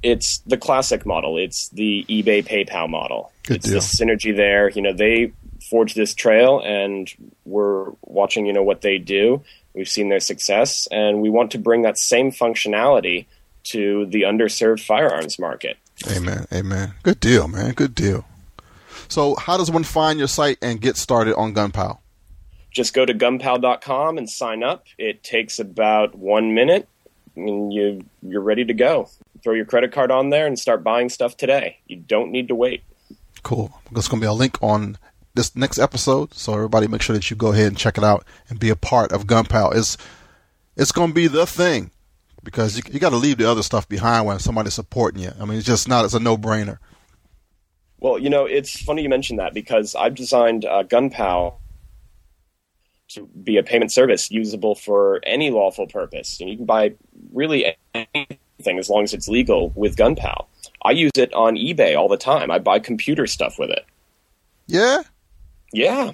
[0.03, 1.37] It's the classic model.
[1.39, 3.33] It's the eBay PayPal model.
[3.45, 3.75] Good it's deal.
[3.75, 4.71] the synergy there.
[4.71, 5.33] You know, they
[5.69, 7.13] forged this trail, and
[7.45, 8.47] we're watching.
[8.47, 9.43] You know what they do.
[9.75, 13.27] We've seen their success, and we want to bring that same functionality
[13.65, 15.79] to the underserved firearms market.
[16.11, 16.47] Amen.
[16.53, 16.95] Amen.
[17.03, 17.73] Good deal, man.
[17.73, 18.25] Good deal.
[19.09, 21.99] So, how does one find your site and get started on GunPal?
[22.75, 24.85] Just go to gunpal.com and sign up.
[24.99, 26.89] It takes about one minute.
[27.37, 29.09] and you you're ready to go.
[29.43, 31.79] Throw your credit card on there and start buying stuff today.
[31.87, 32.83] You don't need to wait.
[33.43, 33.81] Cool.
[33.93, 34.99] There's going to be a link on
[35.35, 38.25] this next episode, so everybody make sure that you go ahead and check it out
[38.49, 39.75] and be a part of GunPal.
[39.75, 39.97] It's
[40.77, 41.91] it's going to be the thing
[42.43, 45.33] because you, you got to leave the other stuff behind when somebody's supporting you.
[45.41, 46.05] I mean, it's just not.
[46.05, 46.79] It's a no brainer.
[48.01, 51.55] Well, you know, it's funny you mentioned that because I've designed uh, GunPal
[53.15, 56.95] to be a payment service usable for any lawful purpose, and you can buy
[57.33, 60.47] really anything as long as it's legal with GunPal.
[60.83, 62.51] I use it on eBay all the time.
[62.51, 63.85] I buy computer stuff with it.
[64.67, 65.03] Yeah.
[65.73, 66.13] Yeah.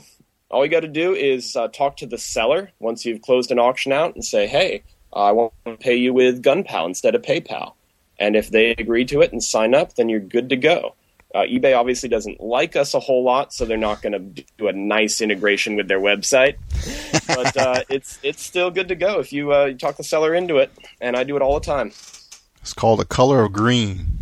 [0.50, 3.58] All you got to do is uh, talk to the seller once you've closed an
[3.58, 4.82] auction out and say, hey,
[5.12, 7.74] I want to pay you with GunPal instead of PayPal.
[8.18, 10.94] And if they agree to it and sign up, then you're good to go.
[11.34, 14.68] Uh, eBay obviously doesn't like us a whole lot, so they're not going to do
[14.68, 16.56] a nice integration with their website.
[17.28, 20.34] but uh, it's it's still good to go if you, uh, you talk the seller
[20.34, 21.92] into it, and I do it all the time.
[22.60, 24.18] It's called the color of green.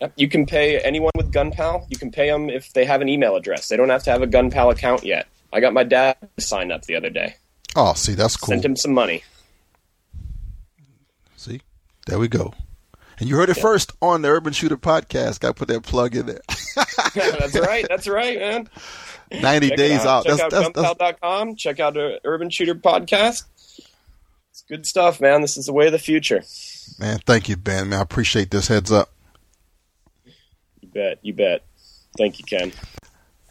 [0.00, 0.12] Yep.
[0.16, 1.86] You can pay anyone with GunPal.
[1.88, 3.68] You can pay them if they have an email address.
[3.68, 5.26] They don't have to have a GunPal account yet.
[5.52, 7.36] I got my dad to sign up the other day.
[7.74, 8.48] Oh, see, that's cool.
[8.48, 9.24] Sent him some money.
[11.36, 11.62] See,
[12.06, 12.52] there we go.
[13.18, 15.40] And you heard it first on the Urban Shooter podcast.
[15.40, 16.40] Got to put that plug in there.
[17.14, 17.86] that's right.
[17.88, 18.68] That's right, man.
[19.32, 20.24] 90 Check days out.
[20.24, 21.56] Check That's, out that's, that's, gunpal.com.
[21.56, 23.44] Check out the Urban Shooter podcast.
[24.50, 25.40] It's good stuff, man.
[25.40, 26.42] This is the way of the future.
[26.98, 27.88] man, thank you, Ben.
[27.88, 29.10] Man, I appreciate this heads up.
[30.80, 31.18] You bet.
[31.22, 31.64] You bet.
[32.16, 32.72] Thank you, Ken.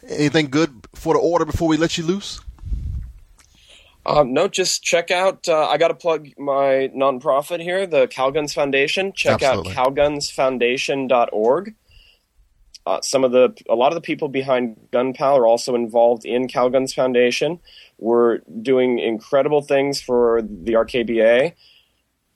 [0.08, 2.40] Anything good for the order before we let you loose?
[4.06, 5.48] Um, no, just check out.
[5.48, 9.12] Uh, I got to plug my nonprofit here, the Calguns Foundation.
[9.12, 9.74] Check Absolutely.
[9.74, 11.74] out calgunsfoundation.org.
[12.86, 16.46] Uh, some of the, a lot of the people behind GunPal are also involved in
[16.46, 17.58] Calguns Foundation.
[17.98, 21.54] We're doing incredible things for the RKBA.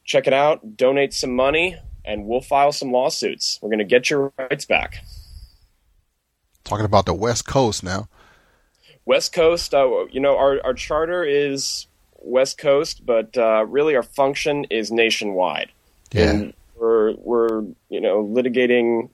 [0.05, 0.77] Check it out.
[0.77, 3.61] Donate some money, and we'll file some lawsuits.
[3.63, 5.05] We're going to get your rights back.
[6.65, 8.09] Talking about the West Coast now.
[9.11, 11.89] West Coast, uh, you know, our, our charter is
[12.21, 15.73] West Coast, but uh, really our function is nationwide.
[16.13, 16.31] Yeah.
[16.31, 19.09] And we're, we're, you know, litigating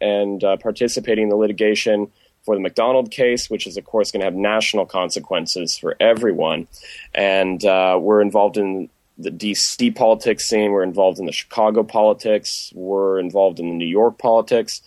[0.00, 2.12] and uh, participating in the litigation
[2.44, 6.68] for the McDonald case, which is, of course, going to have national consequences for everyone.
[7.12, 8.88] And uh, we're involved in
[9.18, 10.70] the DC politics scene.
[10.70, 12.72] We're involved in the Chicago politics.
[12.72, 14.80] We're involved in the New York politics.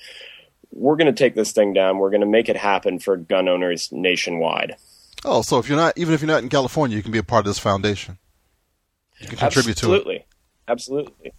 [0.75, 1.99] We're going to take this thing down.
[1.99, 4.75] We're going to make it happen for gun owners nationwide.
[5.25, 7.23] Oh, so if you're not, even if you're not in California, you can be a
[7.23, 8.17] part of this foundation.
[9.19, 10.15] You can contribute Absolutely.
[10.15, 10.27] to it.
[10.67, 11.33] Absolutely.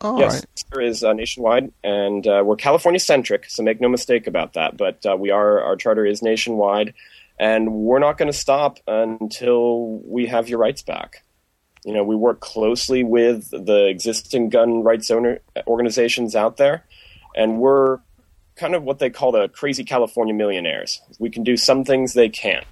[0.00, 0.64] All yes, right.
[0.72, 4.76] there is uh, nationwide, and uh, we're California centric, so make no mistake about that.
[4.76, 6.92] But uh, we are our charter is nationwide,
[7.38, 11.22] and we're not going to stop until we have your rights back.
[11.84, 16.84] You know, we work closely with the existing gun rights owner organizations out there,
[17.34, 18.00] and we're
[18.56, 21.00] kind of what they call the crazy California millionaires.
[21.18, 22.64] We can do some things they can't.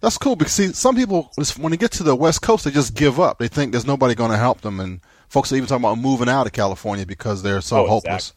[0.00, 2.94] That's cool because see, some people when they get to the West Coast, they just
[2.94, 3.38] give up.
[3.38, 6.28] They think there's nobody going to help them, and folks are even talking about moving
[6.28, 8.32] out of California because they're so Oh, hopeless.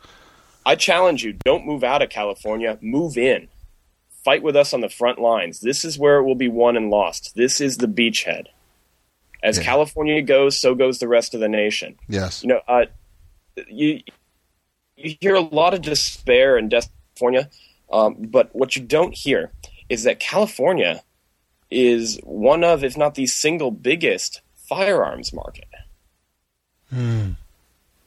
[0.65, 3.47] I challenge you: don't move out of California, move in.
[4.25, 5.61] Fight with us on the front lines.
[5.61, 7.33] This is where it will be won and lost.
[7.35, 8.47] This is the beachhead.
[9.41, 9.63] As Yeah.
[9.63, 11.95] California goes, so goes the rest of the nation.
[12.09, 12.43] Yes.
[12.43, 12.85] You know, uh,
[13.67, 14.01] you
[15.03, 17.49] you hear a lot of despair in California,
[17.91, 19.51] um, but what you don't hear
[19.89, 21.03] is that California
[21.69, 25.67] is one of, if not the single biggest firearms market.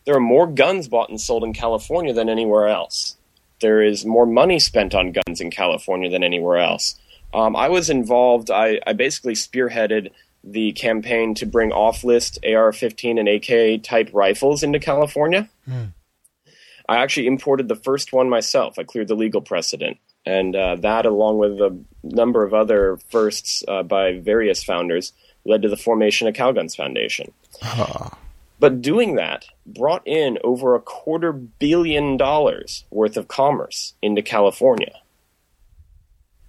[0.05, 3.17] There are more guns bought and sold in California than anywhere else.
[3.61, 6.95] There is more money spent on guns in California than anywhere else.
[7.35, 10.11] Um, I was involved, I, I basically spearheaded
[10.45, 15.49] the campaign to bring off list AR 15 and AK type rifles into California.
[16.89, 18.79] I actually imported the first one myself.
[18.79, 19.99] I cleared the legal precedent.
[20.25, 25.13] And uh, that, along with a number of other firsts uh, by various founders,
[25.45, 27.33] led to the formation of Calguns Foundation.
[28.59, 35.01] But doing that brought in over a quarter billion dollars worth of commerce into California.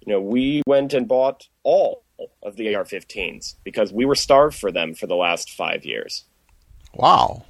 [0.04, 2.02] You know, we went and bought all
[2.42, 6.24] of the AR 15s because we were starved for them for the last five years.
[6.94, 7.44] Wow.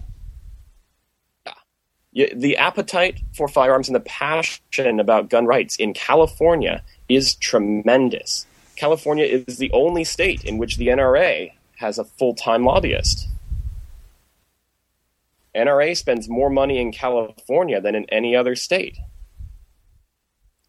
[2.15, 8.47] The appetite for firearms and the passion about gun rights in California is tremendous.
[8.77, 13.29] California is the only state in which the NRA has a full time lobbyist.
[15.55, 18.99] NRA spends more money in California than in any other state.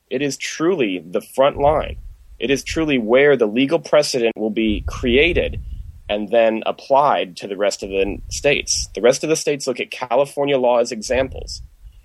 [0.09, 1.97] It is truly the front line.
[2.39, 5.61] It is truly where the legal precedent will be created
[6.09, 8.89] and then applied to the rest of the states.
[8.95, 11.61] The rest of the states look at California law as examples.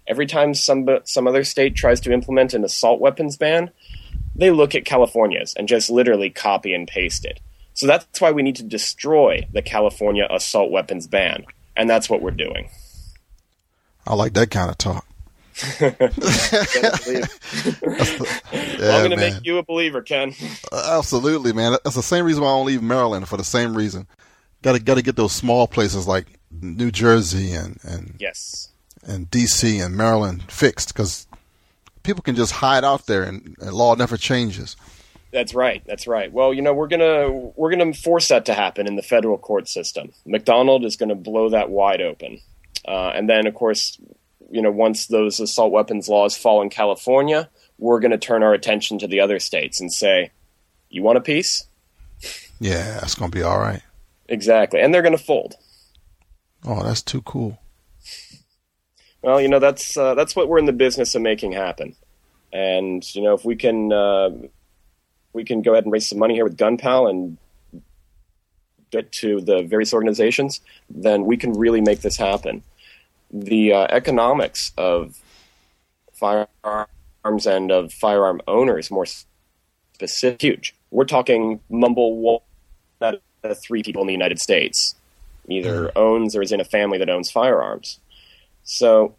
[0.07, 3.70] Every time some some other state tries to implement an assault weapons ban,
[4.36, 7.40] they look at California's and just literally copy and paste it.
[7.72, 11.44] So that's why we need to destroy the California assault weapons ban,
[11.76, 12.68] and that's what we're doing.
[14.07, 15.07] I like that kind of talk.
[18.52, 20.34] Yeah, I'm going to make you a believer, Ken.
[20.72, 21.72] Uh, Absolutely, man.
[21.84, 24.07] That's the same reason why I don't leave Maryland for the same reason.
[24.62, 28.70] Got to got to get those small places like New Jersey and and Yes.
[29.07, 29.78] and D.C.
[29.78, 31.26] and Maryland fixed because
[32.02, 34.76] people can just hide out there and, and law never changes.
[35.32, 35.82] That's right.
[35.86, 36.32] That's right.
[36.32, 39.68] Well, you know, we're gonna we're gonna force that to happen in the federal court
[39.68, 40.12] system.
[40.24, 42.40] McDonald is going to blow that wide open,
[42.86, 43.98] uh, and then, of course,
[44.51, 48.55] you know, once those assault weapons laws fall in California, we're going to turn our
[48.55, 50.30] attention to the other states and say,
[50.88, 51.66] "You want a piece?"
[52.61, 53.82] Yeah, that's gonna be all right.
[54.28, 55.55] Exactly, and they're going to fold.
[56.64, 57.59] Oh, that's too cool.
[59.22, 61.97] Well, you know, that's uh, that's what we're in the business of making happen,
[62.53, 64.30] and you know, if we can uh,
[65.32, 67.36] we can go ahead and raise some money here with GunPal and
[68.90, 72.62] get to the various organizations, then we can really make this happen.
[73.30, 75.20] The uh, economics of
[76.12, 79.06] firearms and of firearm owners, more
[79.94, 80.74] specific, huge.
[80.90, 82.40] We're talking mumble one
[83.02, 84.94] out of three people in the United States
[85.48, 87.98] either owns or is in a family that owns firearms.
[88.62, 89.14] So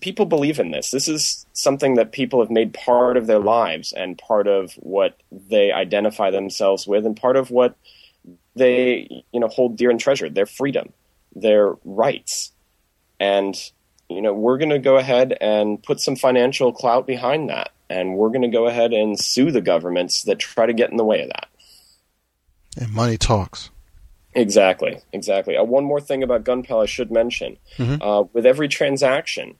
[0.00, 0.90] people believe in this.
[0.90, 5.16] This is something that people have made part of their lives and part of what
[5.30, 7.76] they identify themselves with and part of what
[8.54, 10.92] they, you know, hold dear and treasure, their freedom,
[11.34, 12.52] their rights.
[13.18, 13.54] And
[14.08, 18.16] you know, we're going to go ahead and put some financial clout behind that and
[18.16, 21.04] we're going to go ahead and sue the governments that try to get in the
[21.04, 21.48] way of that.
[22.76, 23.70] And money talks.
[24.34, 25.56] Exactly, exactly.
[25.56, 27.56] Uh, one more thing about GunPal I should mention.
[28.02, 29.54] Uh, with every transaction,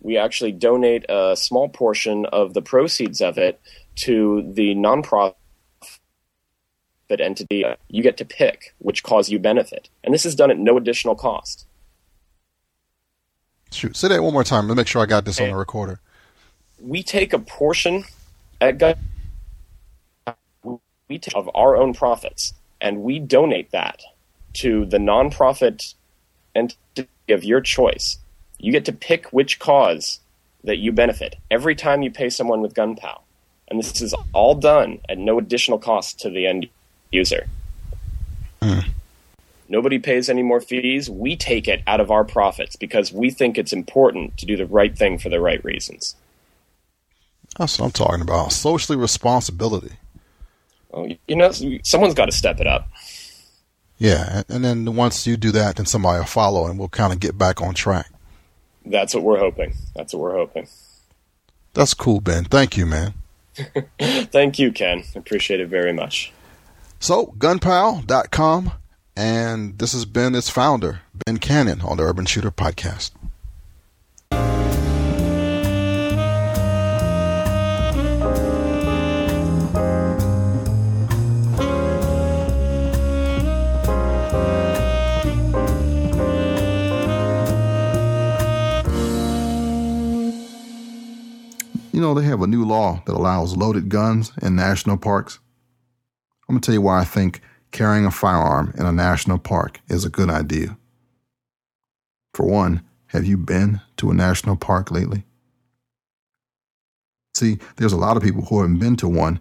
[0.00, 3.60] we actually donate a small portion of the proceeds of it
[3.96, 5.34] to the nonprofit
[7.18, 9.88] entity you get to pick, which cause you benefit.
[10.04, 11.66] And this is done at no additional cost.
[13.72, 14.66] Shoot, say that one more time.
[14.66, 16.00] Let me make sure I got this on the recorder.
[16.80, 18.04] We take a portion
[18.60, 18.94] at Gun
[21.10, 24.00] we take of our own profits and we donate that
[24.54, 25.94] to the nonprofit
[26.54, 28.18] entity of your choice.
[28.58, 30.20] You get to pick which cause
[30.64, 33.22] that you benefit every time you pay someone with GunPal.
[33.68, 36.68] And this is all done at no additional cost to the end
[37.10, 37.46] user.
[39.70, 41.08] Nobody pays any more fees.
[41.08, 44.66] We take it out of our profits because we think it's important to do the
[44.66, 46.16] right thing for the right reasons.
[47.56, 48.52] That's what I'm talking about.
[48.52, 49.92] Socially responsibility.
[50.90, 51.52] Well, you know,
[51.84, 52.88] someone's got to step it up.
[53.96, 57.20] Yeah, and, then once you do that, then somebody will follow, and we'll kind of
[57.20, 58.10] get back on track.
[58.84, 59.74] That's what we're hoping.
[59.94, 60.66] That's what we're hoping.
[61.74, 62.44] That's cool, Ben.
[62.44, 63.14] Thank you, man.
[64.00, 65.04] Thank you, Ken.
[65.14, 66.32] Appreciate it very much.
[66.98, 68.72] So, gunpal.com,
[69.16, 73.12] and this has been its founder, Ben Cannon, on the Urban Shooter Podcast.
[91.92, 95.38] You know, they have a new law that allows loaded guns in national parks.
[96.48, 99.80] I'm going to tell you why I think carrying a firearm in a national park
[99.88, 100.76] is a good idea.
[102.34, 105.24] For one, have you been to a national park lately?
[107.34, 109.40] See, there's a lot of people who haven't been to one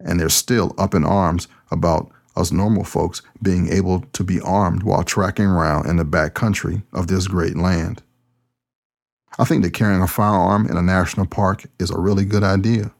[0.00, 4.82] and they're still up in arms about us normal folks being able to be armed
[4.82, 8.02] while tracking around in the back country of this great land.
[9.38, 12.92] I think that carrying a firearm in a national park is a really good idea.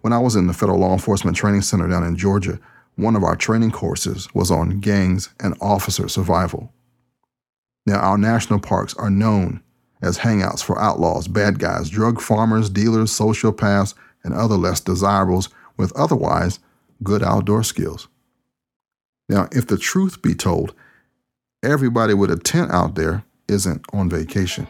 [0.00, 2.58] When I was in the Federal Law Enforcement Training Center down in Georgia,
[2.96, 6.72] one of our training courses was on gangs and officer survival.
[7.86, 9.62] Now, our national parks are known
[10.02, 13.94] as hangouts for outlaws, bad guys, drug farmers, dealers, sociopaths,
[14.24, 16.58] and other less desirables with otherwise
[17.02, 18.08] good outdoor skills.
[19.28, 20.74] Now, if the truth be told,
[21.62, 24.66] everybody with a tent out there isn't on vacation.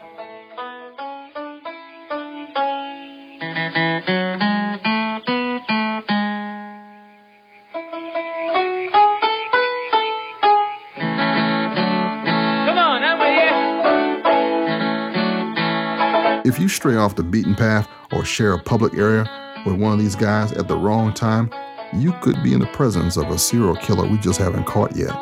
[16.47, 19.29] If you stray off the beaten path or share a public area
[19.65, 21.51] with one of these guys at the wrong time,
[21.93, 25.13] you could be in the presence of a serial killer we just haven't caught yet.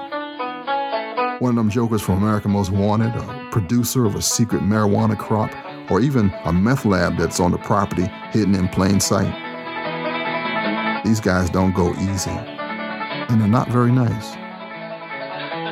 [1.42, 5.50] One of them jokers from America Most Wanted, a producer of a secret marijuana crop,
[5.90, 9.34] or even a meth lab that's on the property hidden in plain sight.
[11.04, 14.36] These guys don't go easy, and they're not very nice.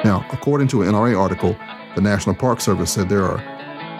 [0.04, 1.56] Now, according to an NRA article,
[1.93, 3.53] the National Park Service said there are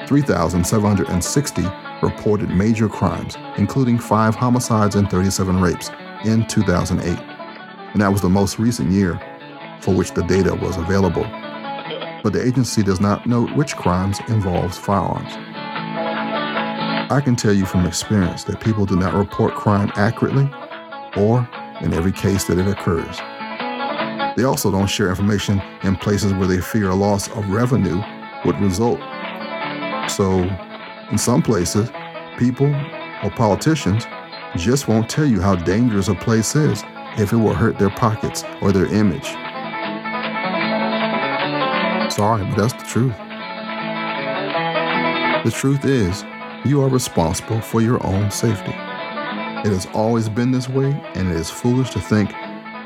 [0.08, 1.64] 3,760
[2.02, 5.90] reported major crimes, including five homicides and 37 rapes,
[6.26, 7.20] in 2008.
[7.94, 9.20] And that was the most recent year
[9.82, 11.24] for which the data was available.
[12.24, 15.34] But the agency does not note which crimes involves firearms.
[17.12, 20.50] I can tell you from experience that people do not report crime accurately
[21.16, 21.48] or
[21.82, 23.18] in every case that it occurs.
[24.36, 28.02] They also don't share information in places where they fear a loss of revenue
[28.46, 29.00] would result
[30.08, 30.44] so,
[31.12, 31.90] in some places,
[32.38, 32.74] people
[33.24, 34.06] or politicians
[34.56, 36.84] just won't tell you how dangerous a place is
[37.18, 39.26] if it will hurt their pockets or their image.
[42.12, 43.16] Sorry, but that's the truth.
[45.44, 46.24] The truth is,
[46.64, 48.72] you are responsible for your own safety.
[49.66, 52.30] It has always been this way, and it is foolish to think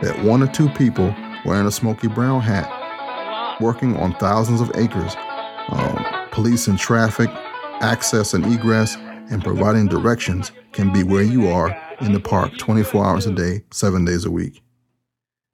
[0.01, 1.13] that one or two people
[1.45, 5.15] wearing a smoky brown hat, working on thousands of acres,
[5.70, 6.05] um,
[6.38, 7.32] policing traffic,
[7.82, 8.96] access and egress,
[9.32, 13.64] and providing directions can be where you are in the park 24 hours a day,
[13.72, 14.62] seven days a week.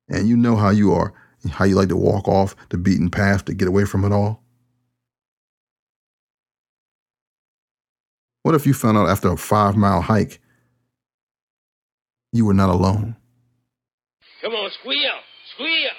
[0.09, 1.13] And you know how you are,
[1.49, 4.43] how you like to walk off the beaten path to get away from it all.
[8.41, 10.41] What if you found out after a five mile hike
[12.33, 13.15] you were not alone?
[14.41, 15.13] Come on, squeal,
[15.55, 15.91] squeal.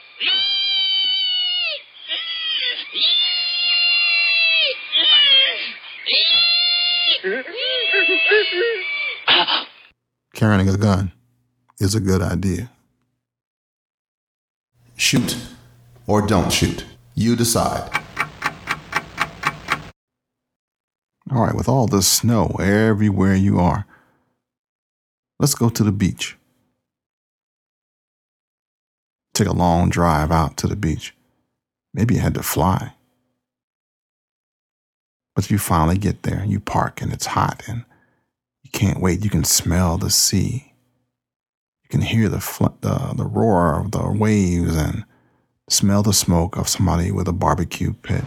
[10.34, 11.10] Carrying a gun
[11.78, 12.70] is a good idea.
[14.96, 15.38] Shoot
[16.06, 16.84] or don't shoot.
[17.14, 17.90] You decide.
[21.30, 23.86] All right, with all this snow everywhere you are,
[25.40, 26.36] let's go to the beach.
[29.32, 31.14] Take a long drive out to the beach.
[31.94, 32.93] Maybe you had to fly.
[35.35, 37.85] But you finally get there, and you park, and it's hot, and
[38.62, 39.24] you can't wait.
[39.24, 40.72] You can smell the sea.
[41.82, 45.05] You can hear the fl- the, the roar of the waves, and
[45.68, 48.22] Smell the smoke of somebody with a barbecue pit.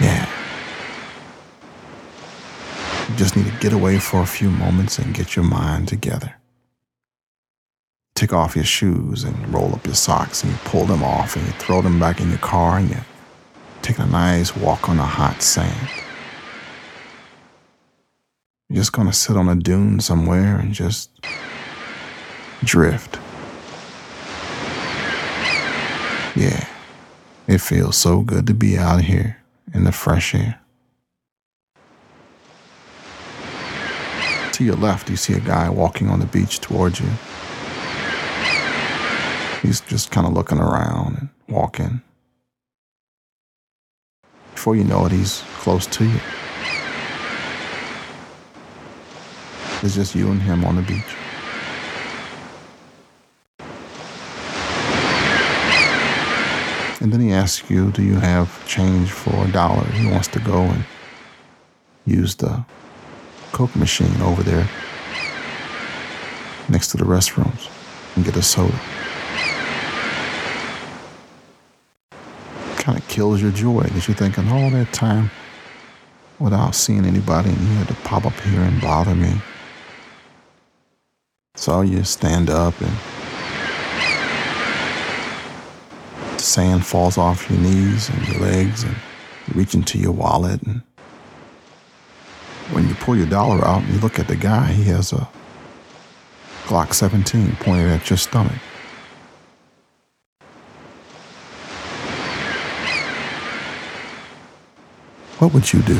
[0.00, 0.28] Yeah.
[3.08, 6.34] You just need to get away for a few moments and get your mind together.
[8.16, 11.46] Take off your shoes and roll up your socks and you pull them off and
[11.46, 12.96] you throw them back in your car and you
[13.82, 15.88] take a nice walk on the hot sand.
[18.68, 21.10] You're just gonna sit on a dune somewhere and just
[22.64, 23.18] drift.
[26.34, 26.66] Yeah,
[27.46, 29.42] it feels so good to be out here
[29.74, 30.58] in the fresh air.
[34.52, 37.08] To your left, you see a guy walking on the beach towards you.
[39.60, 42.02] He's just kind of looking around and walking.
[44.62, 46.20] Before you know it, he's close to you.
[49.82, 51.02] It's just you and him on the beach.
[57.00, 59.84] And then he asks you, Do you have change for a dollar?
[59.86, 60.84] He wants to go and
[62.06, 62.64] use the
[63.50, 64.68] Coke machine over there
[66.68, 67.68] next to the restrooms
[68.14, 68.78] and get a soda.
[72.82, 75.30] Kind of kills your joy because you're thinking all that time
[76.40, 79.34] without seeing anybody and you had to pop up here and bother me.
[81.54, 82.90] So you stand up and
[86.36, 88.96] the sand falls off your knees and your legs and
[89.46, 90.82] you reach into your wallet and
[92.72, 95.28] when you pull your dollar out and you look at the guy, he has a
[96.64, 98.58] Glock 17 pointed at your stomach.
[105.42, 105.94] What would you do?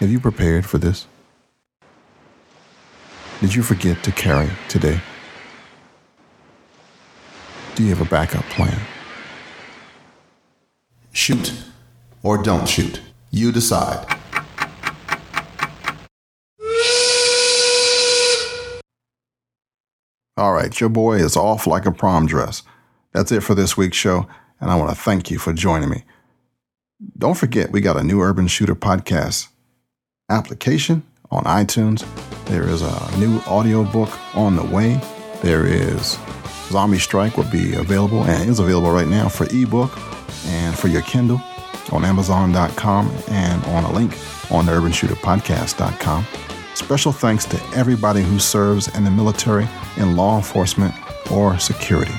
[0.00, 1.06] Have you prepared for this?
[3.40, 5.00] Did you forget to carry today?
[7.76, 8.78] Do you have a backup plan?
[11.12, 11.64] Shoot
[12.22, 13.00] or don't shoot.
[13.30, 14.06] You decide.
[20.36, 22.62] All right, your boy is off like a prom dress.
[23.14, 24.28] That's it for this week's show,
[24.60, 26.04] and I want to thank you for joining me.
[27.16, 29.48] Don't forget, we got a new Urban Shooter podcast
[30.28, 32.04] application on iTunes.
[32.46, 35.00] There is a new audiobook on the way.
[35.42, 36.18] There is
[36.68, 39.96] Zombie Strike will be available and is available right now for ebook
[40.46, 41.40] and for your Kindle
[41.90, 44.12] on Amazon.com and on a link
[44.50, 46.26] on the UrbanShooterPodcast.com.
[46.74, 50.94] Special thanks to everybody who serves in the military, in law enforcement,
[51.30, 52.14] or security.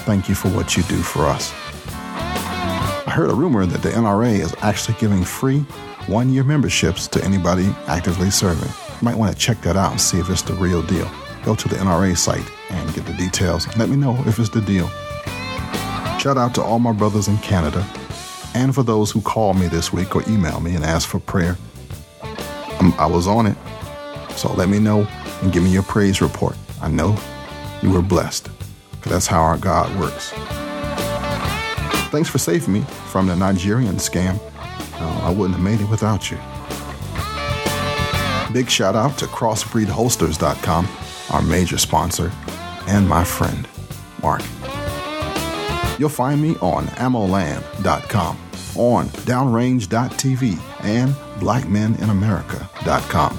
[0.00, 1.52] Thank you for what you do for us.
[3.18, 5.62] Heard a rumor that the NRA is actually giving free
[6.06, 8.68] one year memberships to anybody actively serving.
[8.68, 11.10] You might want to check that out and see if it's the real deal.
[11.42, 13.66] Go to the NRA site and get the details.
[13.76, 14.86] Let me know if it's the deal.
[16.20, 17.84] Shout out to all my brothers in Canada
[18.54, 21.56] and for those who called me this week or emailed me and asked for prayer.
[22.22, 23.56] I'm, I was on it.
[24.36, 25.08] So let me know
[25.42, 26.54] and give me your praise report.
[26.80, 27.18] I know
[27.82, 28.48] you were blessed
[29.02, 30.30] that's how our God works.
[32.10, 34.38] Thanks for saving me from the Nigerian scam.
[35.00, 36.38] Uh, I wouldn't have made it without you.
[38.52, 40.88] Big shout out to crossbreedholsters.com,
[41.30, 42.32] our major sponsor,
[42.86, 43.68] and my friend,
[44.22, 44.42] Mark.
[45.98, 48.38] You'll find me on ammoland.com,
[48.76, 53.38] on downrange.tv, and blackmeninamerica.com.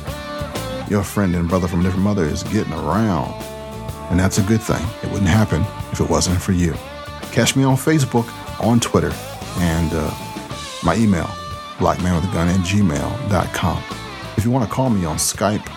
[0.89, 3.31] Your friend and brother from a different mother is getting around,
[4.11, 4.85] and that's a good thing.
[5.03, 5.61] It wouldn't happen
[5.91, 6.73] if it wasn't for you.
[7.31, 8.27] Catch me on Facebook,
[8.59, 9.11] on Twitter,
[9.59, 10.13] and uh,
[10.83, 11.25] my email,
[11.77, 13.83] blackmanwithagun at gmail.com.
[14.37, 15.67] If you want to call me on Skype,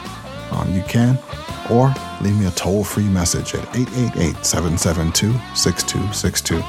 [0.53, 1.19] um, you can,
[1.71, 6.63] or leave me a toll free message at 888 772 6262.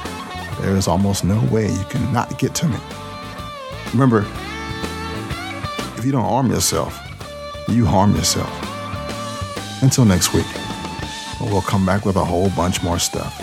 [0.62, 2.76] There is almost no way you can not get to me.
[3.92, 4.24] Remember,
[5.96, 6.98] if you don't arm yourself,
[7.68, 8.50] you harm yourself.
[9.82, 10.46] Until next week,
[11.40, 13.40] we'll come back with a whole bunch more stuff.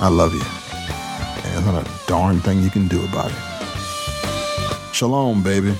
[0.00, 0.61] I love you.
[1.52, 4.94] There's not a darn thing you can do about it.
[4.94, 5.76] Shalom, baby.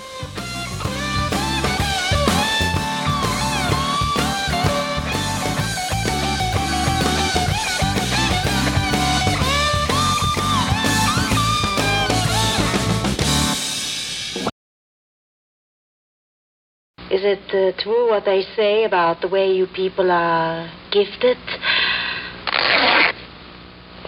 [17.10, 21.38] Is it uh, true what they say about the way you people are gifted?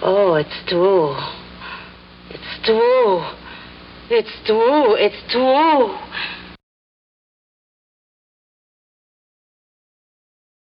[0.03, 1.17] Oh, it's true.
[2.65, 3.23] True.
[4.11, 4.95] It's true.
[4.97, 5.97] It's true.